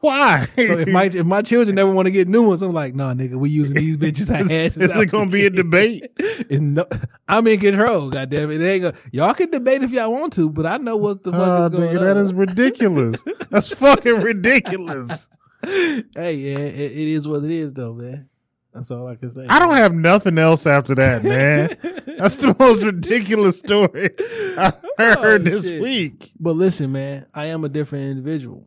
[0.00, 0.46] Why?
[0.56, 3.04] so if my if my children never want to get new ones, I'm like, no,
[3.12, 4.30] nigga, we using these bitches.
[4.34, 6.10] I is it gonna be a debate?
[6.48, 6.84] It's no,
[7.26, 8.10] I'm in control.
[8.10, 10.96] Goddamn it, it ain't gonna, y'all can debate if y'all want to, but I know
[10.96, 12.04] what the fuck Oh, is ah, going nigga, on.
[12.04, 13.24] that is ridiculous.
[13.50, 15.28] That's fucking ridiculous.
[15.66, 18.28] hey, yeah, it, it is what it is, though, man.
[18.72, 19.46] That's all I can say.
[19.48, 21.76] I don't have nothing else after that, man.
[22.18, 24.10] That's the most ridiculous story
[24.58, 25.80] I heard Oh, this shit.
[25.82, 26.32] week.
[26.38, 28.66] But listen, man, I am a different individual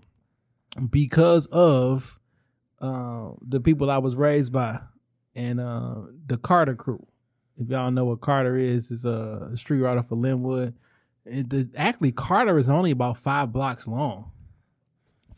[0.90, 2.20] because of
[2.80, 4.80] uh, the people I was raised by
[5.36, 5.96] and uh,
[6.26, 7.06] the Carter crew.
[7.58, 10.76] If y'all know what Carter is, it's a street right off of Linwood.
[11.26, 14.32] It, the, actually, Carter is only about five blocks long,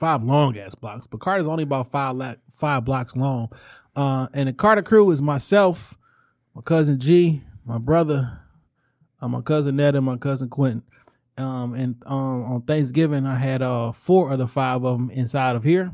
[0.02, 1.06] five long ass blocks.
[1.06, 3.50] But Carter's only about five la- five blocks long.
[3.96, 5.96] Uh, and the Carter crew is myself,
[6.56, 8.40] my cousin G, my brother,
[9.22, 10.84] uh, my cousin Ned, and my cousin Quentin.
[11.38, 15.56] Um, and um, on Thanksgiving, I had uh four of the five of them inside
[15.56, 15.94] of here,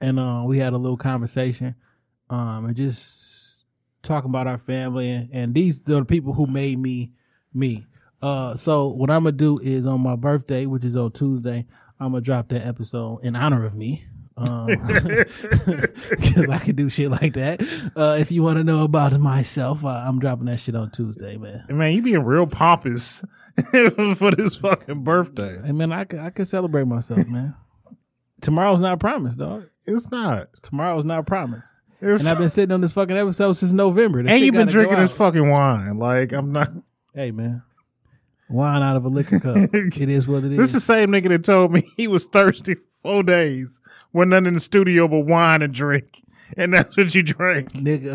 [0.00, 1.76] and uh, we had a little conversation,
[2.28, 3.64] um, and just
[4.02, 7.12] talking about our family, and, and these are the people who made me
[7.52, 7.86] me.
[8.20, 11.66] Uh, so what I'm gonna do is on my birthday, which is on Tuesday,
[12.04, 14.04] I'm gonna drop that episode in honor of me.
[14.36, 17.62] Um, because I can do shit like that.
[17.96, 21.36] Uh, if you want to know about myself, uh, I'm dropping that shit on Tuesday,
[21.36, 21.64] man.
[21.70, 23.24] Man, you being real pompous
[23.70, 25.60] for this fucking birthday.
[25.64, 27.54] Hey man, I could I could celebrate myself, man.
[28.40, 29.68] Tomorrow's not promised, dog.
[29.86, 30.48] It's not.
[30.62, 31.68] Tomorrow's not promised.
[32.00, 34.22] It's And I've been sitting on this fucking episode since November.
[34.22, 35.98] This and you've been drinking this fucking wine.
[35.98, 36.70] Like I'm not.
[37.14, 37.62] Hey man,
[38.48, 39.56] wine out of a liquor cup.
[39.72, 40.58] it is what it is.
[40.58, 43.80] This is the same nigga that told me he was thirsty for four days,
[44.12, 46.22] with nothing in the studio but wine and drink,
[46.56, 47.72] and that's what you drank.
[47.72, 48.14] nigga.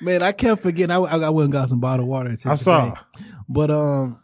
[0.02, 0.90] man, I kept forgetting.
[0.90, 2.36] I, I went and got some bottled water.
[2.44, 2.94] I saw.
[3.48, 4.18] but um.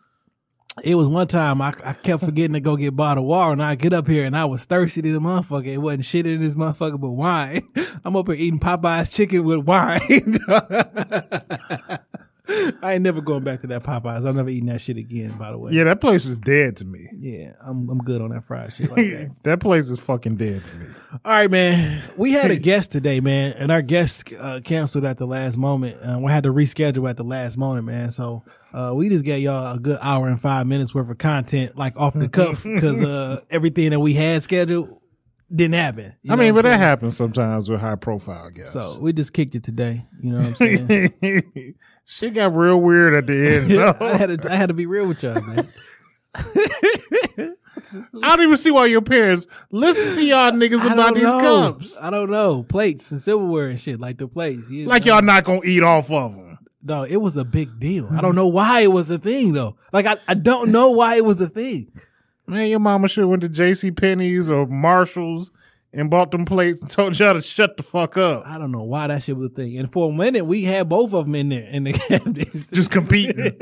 [0.84, 3.74] It was one time I, I kept forgetting to go get bottled water, and I
[3.74, 5.66] get up here and I was thirsty to the motherfucker.
[5.66, 7.68] It wasn't shit in this motherfucker but wine.
[8.04, 10.38] I'm up here eating Popeye's chicken with wine.
[12.82, 14.26] I ain't never going back to that Popeyes.
[14.26, 15.32] I'm never eating that shit again.
[15.38, 17.08] By the way, Yeah, that place is dead to me.
[17.18, 19.30] yeah, I'm I'm good on that fried shit like that.
[19.44, 20.86] that place is fucking dead to me.
[21.24, 22.02] All right, man.
[22.16, 25.98] We had a guest today, man, and our guest uh, canceled at the last moment.
[26.02, 28.10] Uh, we had to reschedule at the last moment, man.
[28.10, 31.76] So uh, we just gave y'all a good hour and five minutes worth of content,
[31.76, 34.94] like off the cuff, because uh, everything that we had scheduled
[35.54, 36.14] didn't happen.
[36.28, 38.72] I mean, but that happens sometimes with high profile guests.
[38.74, 40.04] So we just kicked it today.
[40.22, 41.74] You know what I'm saying?
[42.10, 43.78] Shit got real weird at the end.
[44.00, 45.70] I had to I had to be real with y'all, man.
[48.22, 51.74] I don't even see why your parents listen to y'all niggas about these know.
[51.74, 51.98] cups.
[52.00, 54.70] I don't know plates and silverware and shit like the plates.
[54.70, 55.16] Like know?
[55.16, 56.58] y'all not gonna eat off of them.
[56.82, 58.06] dog, it was a big deal.
[58.06, 58.36] I don't mm-hmm.
[58.36, 59.76] know why it was a thing though.
[59.92, 61.92] Like I, I don't know why it was a thing.
[62.46, 63.90] Man, your mama should have went to J.C.
[63.90, 65.50] Penney's or Marshalls
[65.92, 68.46] and bought them plates and told y'all to shut the fuck up.
[68.46, 69.78] I don't know why that shit was a thing.
[69.78, 72.70] And for a minute, we had both of them in there in the cabinets.
[72.70, 73.58] Just competing.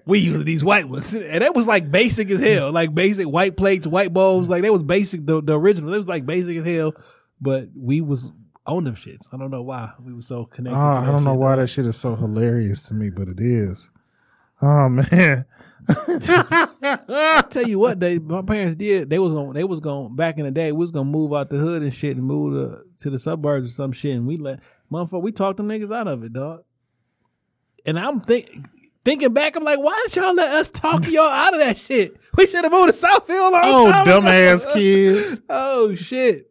[0.06, 2.72] we used these white ones, and that was like basic as hell.
[2.72, 4.48] Like basic white plates, white bowls.
[4.48, 5.24] Like that was basic.
[5.24, 5.94] The, the original.
[5.94, 6.94] It was like basic as hell.
[7.40, 8.30] But we was
[8.66, 9.28] on them shits.
[9.32, 10.78] I don't know why we were so connected.
[10.78, 11.60] Oh, to I don't know why dog.
[11.60, 13.90] that shit is so hilarious to me, but it is.
[14.60, 15.44] Oh man.
[15.88, 19.10] I tell you what, they my parents did.
[19.10, 19.52] They was going.
[19.52, 20.72] They was going back in the day.
[20.72, 23.70] We was gonna move out the hood and shit and move to, to the suburbs
[23.70, 24.16] or some shit.
[24.16, 24.60] And we let
[24.92, 25.22] motherfucker.
[25.22, 26.64] We talked them niggas out of it, dog.
[27.86, 28.66] And I'm think
[29.04, 29.56] thinking back.
[29.56, 32.16] I'm like, why did y'all let us talk y'all out of that shit?
[32.36, 33.50] We should have moved to Southfield.
[33.54, 35.42] Oh, dumbass kids.
[35.50, 36.49] Oh shit.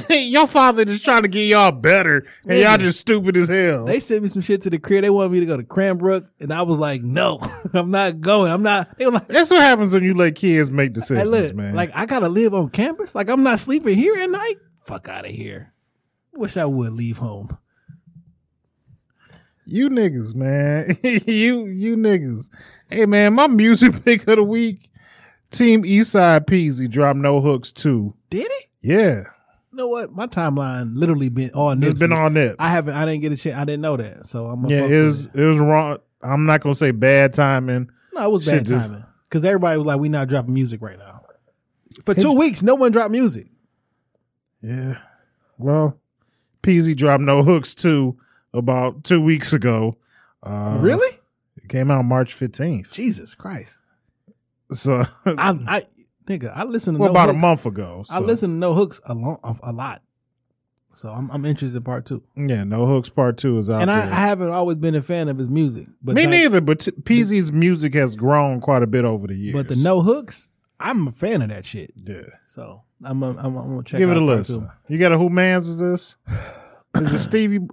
[0.10, 3.84] your father just trying to get y'all better, and y'all just stupid as hell.
[3.84, 5.02] They sent me some shit to the crib.
[5.02, 7.40] They wanted me to go to Cranbrook, and I was like, no,
[7.74, 8.50] I'm not going.
[8.50, 8.96] I'm not.
[8.96, 11.74] They were like, That's what happens when you let kids make decisions, look, man.
[11.74, 13.14] like I gotta live on campus.
[13.14, 14.56] Like I'm not sleeping here at night.
[14.80, 15.72] Fuck out of here.
[16.32, 17.58] Wish I would leave home.
[19.66, 20.96] you niggas, man.
[21.02, 22.48] you you niggas.
[22.88, 24.88] Hey man, my music pick of the week.
[25.50, 28.14] Team Eastside Peezy dropped no hooks too.
[28.30, 28.66] Did it?
[28.80, 29.24] Yeah.
[29.72, 30.12] You know what?
[30.12, 32.56] My timeline literally been all It's been on Nip.
[32.58, 32.94] I haven't.
[32.94, 33.56] I didn't get a chance.
[33.56, 34.26] I didn't know that.
[34.26, 34.60] So I'm.
[34.62, 35.98] gonna Yeah, it was it was wrong.
[36.22, 37.90] I'm not gonna say bad timing.
[38.12, 40.82] No, it was shit bad just- timing because everybody was like, "We not dropping music
[40.82, 41.22] right now."
[42.04, 43.48] For two weeks, no one dropped music.
[44.60, 44.98] Yeah.
[45.58, 45.98] Well,
[46.62, 48.18] Peezy dropped no hooks too
[48.52, 49.96] about two weeks ago.
[50.42, 51.18] Uh, really?
[51.56, 52.92] It came out March 15th.
[52.92, 53.78] Jesus Christ!
[54.72, 55.82] So, I, I,
[56.26, 58.04] nigga, I listen to well, no about a month ago.
[58.10, 60.02] I so- listen to No Hooks a, long, a lot.
[60.94, 62.22] So I'm, I'm interested in part two.
[62.36, 64.02] Yeah, no hooks part two is out and I.
[64.02, 65.86] I haven't always been a fan of his music.
[66.02, 69.54] But Me neither, but t- Peezy's music has grown quite a bit over the years.
[69.54, 71.92] But the no hooks, I'm a fan of that shit.
[71.96, 72.20] Yeah.
[72.54, 73.98] So I'm, I'm, I'm gonna check.
[73.98, 74.70] Give it out a listen.
[74.86, 76.16] You got a who mans is this?
[76.94, 77.66] Is it Stevie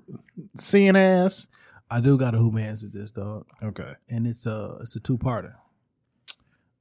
[0.58, 1.45] seeing ass?
[1.91, 3.93] I do got a who mans is this dog, Okay.
[4.08, 5.54] and it's a it's a two parter.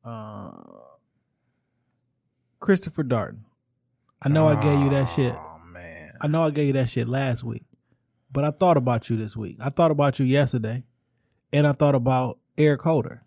[0.04, 0.50] Uh,
[2.60, 3.40] Christopher Darden.
[4.20, 5.34] I know I gave you that shit.
[5.34, 6.12] Oh man.
[6.20, 7.64] I know I gave you that shit last week,
[8.32, 9.58] but I thought about you this week.
[9.60, 10.84] I thought about you yesterday,
[11.52, 13.22] and I thought about Eric Holder.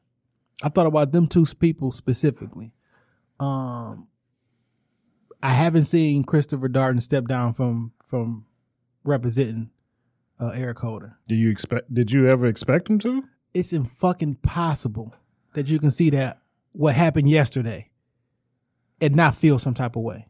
[0.61, 2.73] I thought about them two people specifically.
[3.39, 4.07] Um,
[5.41, 8.45] I haven't seen Christopher Darden step down from from
[9.03, 9.71] representing
[10.39, 11.17] uh, Eric Holder.
[11.27, 11.93] Do you expect?
[11.93, 13.23] Did you ever expect him to?
[13.53, 15.15] It's in fucking possible
[15.53, 16.41] that you can see that
[16.73, 17.90] what happened yesterday
[19.01, 20.27] and not feel some type of way.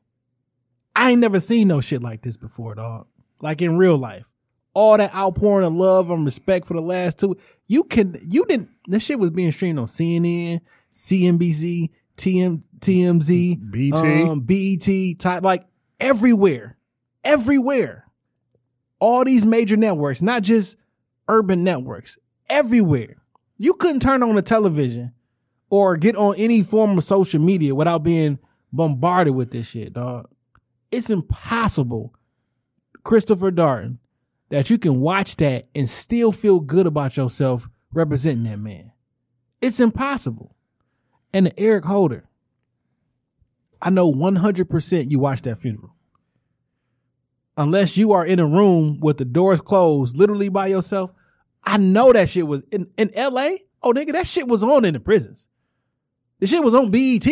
[0.95, 3.07] I ain't never seen no shit like this before, dog.
[3.41, 4.25] Like in real life.
[4.73, 7.35] All that outpouring of love and respect for the last two.
[7.67, 10.61] You can you didn't this shit was being streamed on CNN,
[10.93, 14.23] CNBC, TM, TMZ, BT.
[14.23, 15.65] um, BET, type like
[15.99, 16.77] everywhere.
[17.23, 18.05] Everywhere.
[18.99, 20.77] All these major networks, not just
[21.27, 22.17] urban networks,
[22.49, 23.17] everywhere.
[23.57, 25.13] You couldn't turn on the television
[25.69, 28.39] or get on any form of social media without being
[28.71, 30.29] bombarded with this shit, dog.
[30.91, 32.13] It's impossible,
[33.03, 33.97] Christopher Darden,
[34.49, 38.91] that you can watch that and still feel good about yourself representing that man.
[39.61, 40.55] It's impossible.
[41.33, 42.27] And the Eric Holder,
[43.81, 45.95] I know 100% you watched that funeral.
[47.57, 51.11] Unless you are in a room with the doors closed, literally by yourself,
[51.63, 53.49] I know that shit was in, in LA.
[53.83, 55.47] Oh, nigga, that shit was on in the prisons.
[56.39, 57.27] The shit was on BET.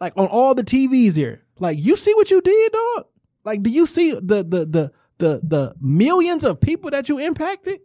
[0.00, 1.44] Like on all the TVs here.
[1.58, 3.06] Like, you see what you did, dog?
[3.44, 7.80] Like, do you see the the the the the millions of people that you impacted?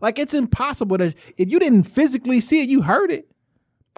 [0.00, 3.28] Like, it's impossible that if you didn't physically see it, you heard it.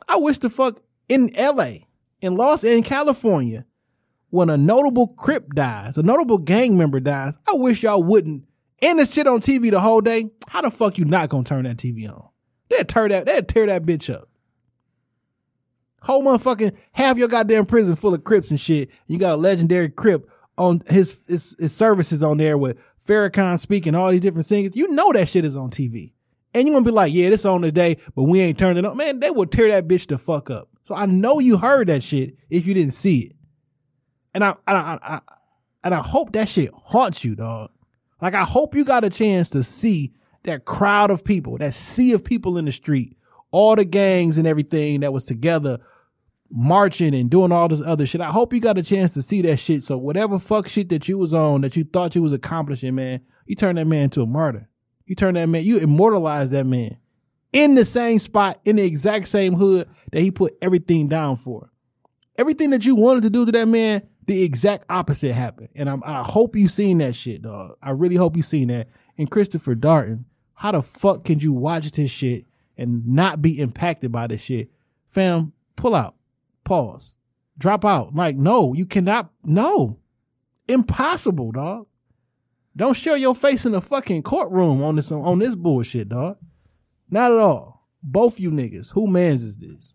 [0.09, 1.73] I wish the fuck in LA,
[2.21, 3.67] in Los in California,
[4.31, 8.45] when a notable Crip dies, a notable gang member dies, I wish y'all wouldn't
[8.81, 10.31] end this shit on TV the whole day.
[10.49, 12.29] How the fuck you not gonna turn that TV on?
[12.69, 14.28] They'd tear that, they'd tear that bitch up.
[16.03, 18.91] Whole motherfucking half your goddamn prison full of Crips and shit.
[19.07, 23.95] You got a legendary Crip on his his, his services on there with Farrakhan speaking,
[23.95, 24.77] all these different singers.
[24.77, 26.13] You know that shit is on TV.
[26.55, 28.97] And you're gonna be like, yeah, this on today, but we ain't turning up.
[28.97, 30.69] Man, they will tear that bitch the fuck up.
[30.83, 33.37] So I know you heard that shit if you didn't see it.
[34.35, 35.21] And I, I, I, I
[35.85, 37.71] and I hope that shit haunts you, dog.
[38.21, 40.13] Like I hope you got a chance to see
[40.45, 43.18] that crowd of people, that sea of people in the street,
[43.51, 45.79] all the gangs and everything that was together
[46.51, 48.21] marching and doing all this other shit.
[48.21, 49.85] I hope you got a chance to see that shit.
[49.85, 53.21] So whatever fuck shit that you was on that you thought you was accomplishing, man,
[53.47, 54.69] you turned that man into a martyr.
[55.07, 56.99] You turn that man, you immortalize that man
[57.53, 61.71] in the same spot, in the exact same hood that he put everything down for.
[62.37, 65.71] Everything that you wanted to do to that man, the exact opposite happened.
[65.75, 67.77] And I'm, I hope you seen that shit, dog.
[67.83, 68.89] I really hope you seen that.
[69.17, 72.45] And Christopher Darden, how the fuck can you watch this shit
[72.79, 74.71] and not be impacted by this shit?
[75.09, 76.15] Fam, pull out,
[76.65, 77.17] pause,
[77.59, 78.15] drop out.
[78.15, 79.99] Like, no, you cannot, no.
[80.69, 81.87] Impossible, dog.
[82.77, 86.39] Don't show your face in the fucking courtroom on this on this bullshit, dog.
[87.11, 87.89] Not at all.
[88.03, 88.93] Both you niggas.
[88.93, 89.95] Who mans is this?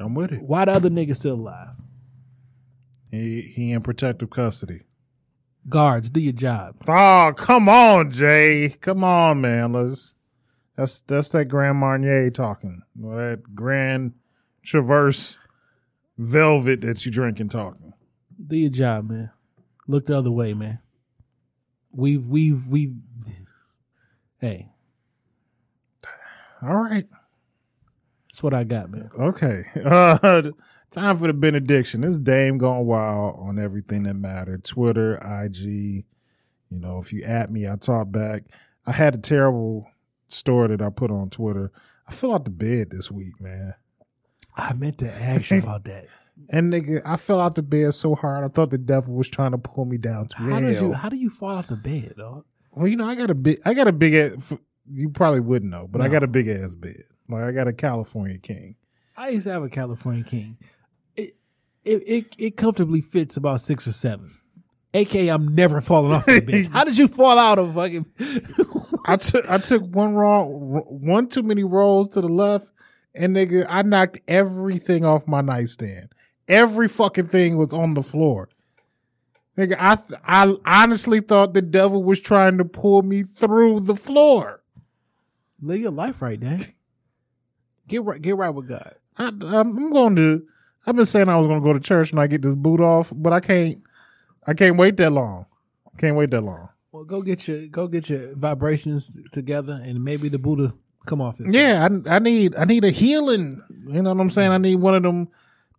[0.00, 0.42] I'm with it.
[0.42, 1.74] Why the other nigga still alive?
[3.10, 4.82] He he in protective custody.
[5.68, 6.76] Guards, do your job.
[6.88, 8.70] Oh, come on, Jay.
[8.80, 9.72] Come on, man.
[9.72, 10.14] Let's
[10.78, 12.82] that's that's that Grand Marnier talking.
[12.94, 14.14] That Grand
[14.62, 15.40] Traverse
[16.16, 17.92] Velvet that you drinking talking.
[18.46, 19.30] Do your job, man.
[19.88, 20.78] Look the other way, man.
[21.90, 22.94] We've we've we've
[24.40, 24.68] Hey,
[26.62, 27.06] All right.
[28.28, 29.10] that's what I got, man.
[29.18, 29.64] Okay.
[29.84, 30.42] Uh,
[30.92, 32.02] time for the benediction.
[32.02, 34.62] This Dame going wild on everything that mattered.
[34.62, 35.58] Twitter, IG.
[35.58, 36.04] You
[36.70, 38.44] know, if you at me, I talk back.
[38.86, 39.88] I had a terrible
[40.28, 41.72] story that I put on Twitter.
[42.06, 43.74] I fell out the bed this week, man.
[44.56, 46.06] I meant to ask you about that.
[46.52, 48.44] And nigga, I fell out the bed so hard.
[48.44, 50.70] I thought the devil was trying to pull me down to How hell.
[50.70, 52.44] you how do you fall out the bed, dog?
[52.70, 54.54] well, you know, I got a big, I got a big ass.
[54.88, 57.02] You probably wouldn't know, but I got a big ass bed.
[57.28, 58.76] Like I got a California king.
[59.16, 60.58] I used to have a California King.
[61.16, 61.34] It
[61.84, 64.30] it it, it comfortably fits about six or seven.
[64.94, 66.66] AK, I'm never falling off the bench.
[66.72, 68.06] How did you fall out of fucking?
[69.04, 70.50] I took I took one wrong,
[70.86, 72.70] one too many rolls to the left,
[73.14, 76.10] and nigga, I knocked everything off my nightstand.
[76.48, 78.48] Every fucking thing was on the floor.
[79.58, 83.96] Nigga, I th- I honestly thought the devil was trying to pull me through the
[83.96, 84.62] floor.
[85.60, 86.64] Live your life right, Dan.
[87.88, 88.94] Get right, get right with God.
[89.16, 90.46] I, I'm going to.
[90.86, 92.80] I've been saying I was going to go to church when I get this boot
[92.80, 93.82] off, but I can't.
[94.46, 95.46] I can't wait that long.
[95.98, 96.68] Can't wait that long.
[96.92, 100.72] Well, go get your go get your vibrations together, and maybe the Buddha
[101.06, 101.52] come off this.
[101.52, 103.62] Yeah, I, I need I need a healing.
[103.86, 104.52] You know what I'm saying?
[104.52, 105.28] I need one of them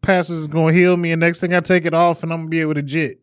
[0.02, 2.49] pastors is gonna heal me, and next thing I take it off, and I'm gonna
[2.49, 3.22] be able to jit.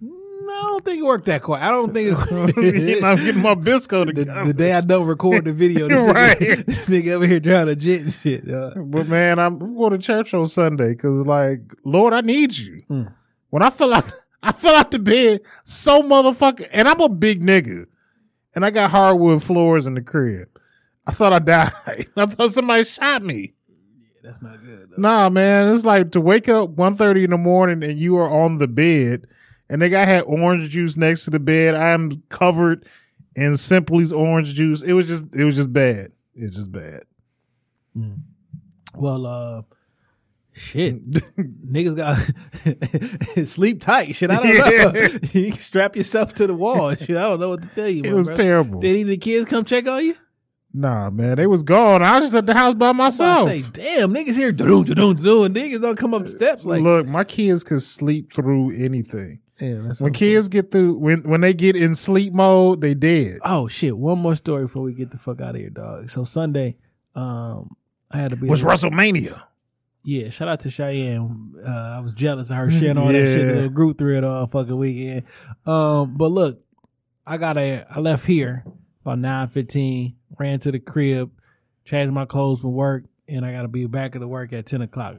[0.00, 0.10] No,
[0.56, 1.60] I don't think it worked that quick.
[1.60, 4.44] I don't think it I'm getting my bisco the, together.
[4.46, 6.38] the day I don't record the video, this, Right.
[6.38, 8.46] nigga, this nigga over here trying to jit and shit.
[8.48, 8.90] dog.
[8.90, 12.82] but man, I'm going to church on Sunday because, like, Lord, I need you.
[12.90, 13.12] Mm.
[13.50, 14.12] When I fell out,
[14.42, 17.86] I fell out the bed so motherfucker, and I'm a big nigga,
[18.54, 20.48] and I got hardwood floors in the crib.
[21.06, 21.72] I thought I died.
[22.16, 23.54] I thought somebody shot me.
[24.22, 24.90] That's not good.
[24.90, 25.02] Though.
[25.02, 28.58] Nah, man, it's like to wake up 1.30 in the morning and you are on
[28.58, 29.26] the bed,
[29.68, 31.74] and they got had orange juice next to the bed.
[31.74, 32.86] I'm covered
[33.34, 34.82] in Simply's orange juice.
[34.82, 36.12] It was just, it was just bad.
[36.34, 37.02] It's just bad.
[38.94, 39.62] Well, uh,
[40.60, 44.14] shit, niggas got sleep tight.
[44.14, 45.18] Shit, I don't know.
[45.32, 46.94] you can strap yourself to the wall.
[46.94, 48.02] Shit, I don't know what to tell you.
[48.04, 48.42] It was brother.
[48.42, 48.80] terrible.
[48.80, 50.16] Did any of the kids come check on you?
[50.72, 52.02] Nah, man, they was gone.
[52.02, 53.48] I was just at the house by I myself.
[53.48, 56.64] say, damn, niggas here, do do do do, and niggas don't come up the steps
[56.64, 56.80] like.
[56.80, 59.40] Look, my kids could sleep through anything.
[59.58, 63.38] Damn, When kids get through, when when they get in sleep mode, they dead.
[63.42, 63.98] Oh shit!
[63.98, 66.08] One more story before we get the fuck out of here, dog.
[66.08, 66.78] So Sunday,
[67.14, 67.76] um,
[68.10, 68.46] I had to be.
[68.48, 69.42] Was WrestleMania?
[70.02, 71.54] Yeah, shout out to Cheyenne.
[71.62, 74.46] Uh, I was jealous of her sharing all that shit in the group thread all
[74.46, 75.24] fucking weekend.
[75.66, 76.64] Um, but look,
[77.26, 77.86] I got a.
[77.90, 78.64] I left here
[79.02, 80.16] about nine fifteen.
[80.38, 81.30] Ran to the crib,
[81.84, 84.64] changed my clothes for work, and I got to be back at the work at
[84.64, 85.16] ten o'clock.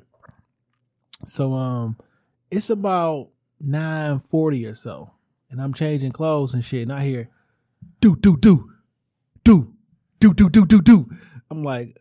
[1.27, 1.97] So um,
[2.49, 3.29] it's about
[3.59, 5.11] nine forty or so,
[5.51, 7.29] and I'm changing clothes and shit, and I hear
[7.99, 8.71] do do do
[9.43, 9.75] do
[10.19, 11.09] do do do do do.
[11.51, 11.99] I'm like,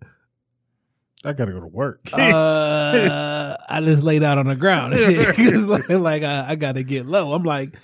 [1.25, 2.01] I gotta go to work.
[2.13, 5.39] uh, I just laid out on the ground and shit.
[5.69, 7.33] like, like I, I gotta get low.
[7.33, 7.77] I'm like,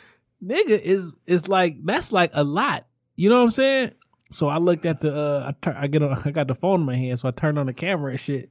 [0.43, 2.87] nigga, is it's like that's like a lot.
[3.15, 3.93] You know what I'm saying?
[4.31, 6.81] So I looked at the uh, I tur- I get on, I got the phone
[6.81, 8.51] in my hand, so I turned on the camera and shit,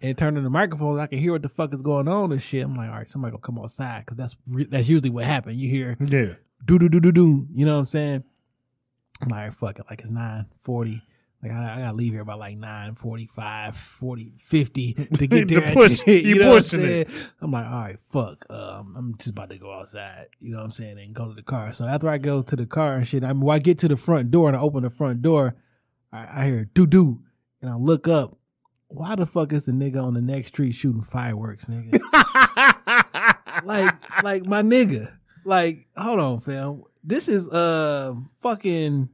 [0.00, 0.98] and turned on the microphone.
[0.98, 2.64] I can hear what the fuck is going on and shit.
[2.64, 5.60] I'm like, all right, somebody gonna come outside because that's re- that's usually what happened.
[5.60, 6.34] You hear yeah.
[6.64, 7.46] do do do do do.
[7.52, 8.24] You know what I'm saying?
[9.20, 9.84] I'm like, fuck it.
[9.88, 11.02] Like it's nine forty.
[11.42, 13.26] Like I, I gotta leave here by like 9 40,
[14.38, 15.64] 50 to get there.
[15.64, 17.00] at push- shit, you know what I'm saying?
[17.00, 17.08] it.
[17.40, 18.46] I'm like, all right, fuck.
[18.48, 20.26] Um, I'm just about to go outside.
[20.38, 20.98] You know what I'm saying?
[20.98, 21.72] And go to the car.
[21.72, 23.88] So after I go to the car and shit, I mean, when I get to
[23.88, 25.56] the front door and I open the front door,
[26.12, 27.20] I, I hear doo doo,
[27.60, 28.38] and I look up.
[28.88, 31.98] Why the fuck is the nigga on the next street shooting fireworks, nigga?
[33.64, 35.16] like, like my nigga.
[35.44, 36.82] Like, hold on, fam.
[37.02, 39.08] This is uh fucking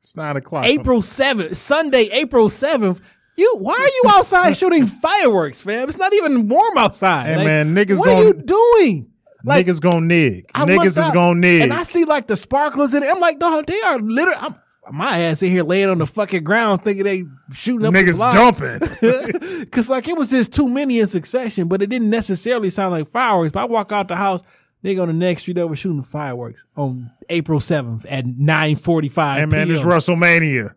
[0.00, 0.66] It's nine o'clock.
[0.66, 3.00] April seventh, Sunday, April seventh.
[3.36, 5.88] You why are you outside shooting fireworks, fam?
[5.88, 7.26] It's not even warm outside.
[7.26, 9.10] Hey, Like, man, niggas what are you doing?
[9.44, 10.50] Like niggas gonna nig.
[10.54, 11.62] I Niggas is gonna nig.
[11.62, 13.08] and I see like the sparklers in it.
[13.08, 14.38] I'm like, dog, they are literally.
[14.40, 14.54] I'm,
[14.90, 17.22] my ass in here laying on the fucking ground thinking they
[17.52, 18.32] shooting up Niggas block.
[18.32, 19.66] jumping.
[19.70, 23.06] Cause like it was just too many in succession, but it didn't necessarily sound like
[23.08, 23.52] fireworks.
[23.52, 24.40] But I walk out the house,
[24.82, 29.40] they on the next street over shooting fireworks on April seventh at nine forty five.
[29.40, 30.74] hey man, it's WrestleMania.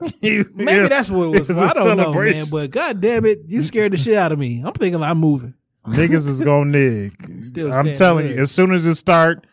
[0.22, 1.50] Maybe that's what it was.
[1.50, 1.98] It's a I don't know, man.
[2.04, 2.48] celebration.
[2.50, 4.62] But god damn it, you scared the shit out of me.
[4.64, 5.54] I'm thinking I'm moving.
[5.86, 7.44] Niggas is gonna nig.
[7.44, 8.36] Still I'm standing telling good.
[8.36, 9.46] you, as soon as it start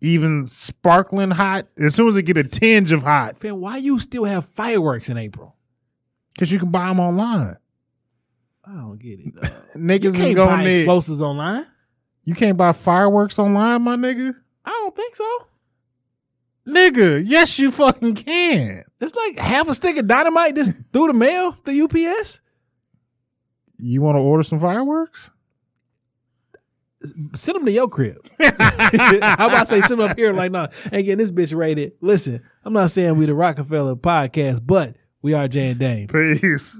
[0.00, 3.98] even sparkling hot, as soon as it get a tinge of hot, Fam, why you
[3.98, 5.54] still have fireworks in April?
[6.34, 7.56] because you can buy them online.
[8.64, 9.34] I don't get it.
[9.40, 9.50] dog.
[9.74, 10.76] Niggas You is can't gonna buy nig.
[10.82, 11.66] explosives online.
[12.28, 14.34] You can't buy fireworks online, my nigga.
[14.62, 15.46] I don't think so.
[16.68, 18.84] Nigga, yes, you fucking can.
[19.00, 22.42] It's like half a stick of dynamite just through the mail, the UPS.
[23.78, 25.30] You want to order some fireworks?
[27.34, 28.18] Send them to your crib.
[28.38, 30.34] How about I say send them up here?
[30.34, 31.92] Like, no, ain't getting this bitch rated.
[32.02, 36.08] Listen, I'm not saying we the Rockefeller podcast, but we are Jay and Dame.
[36.08, 36.78] Peace.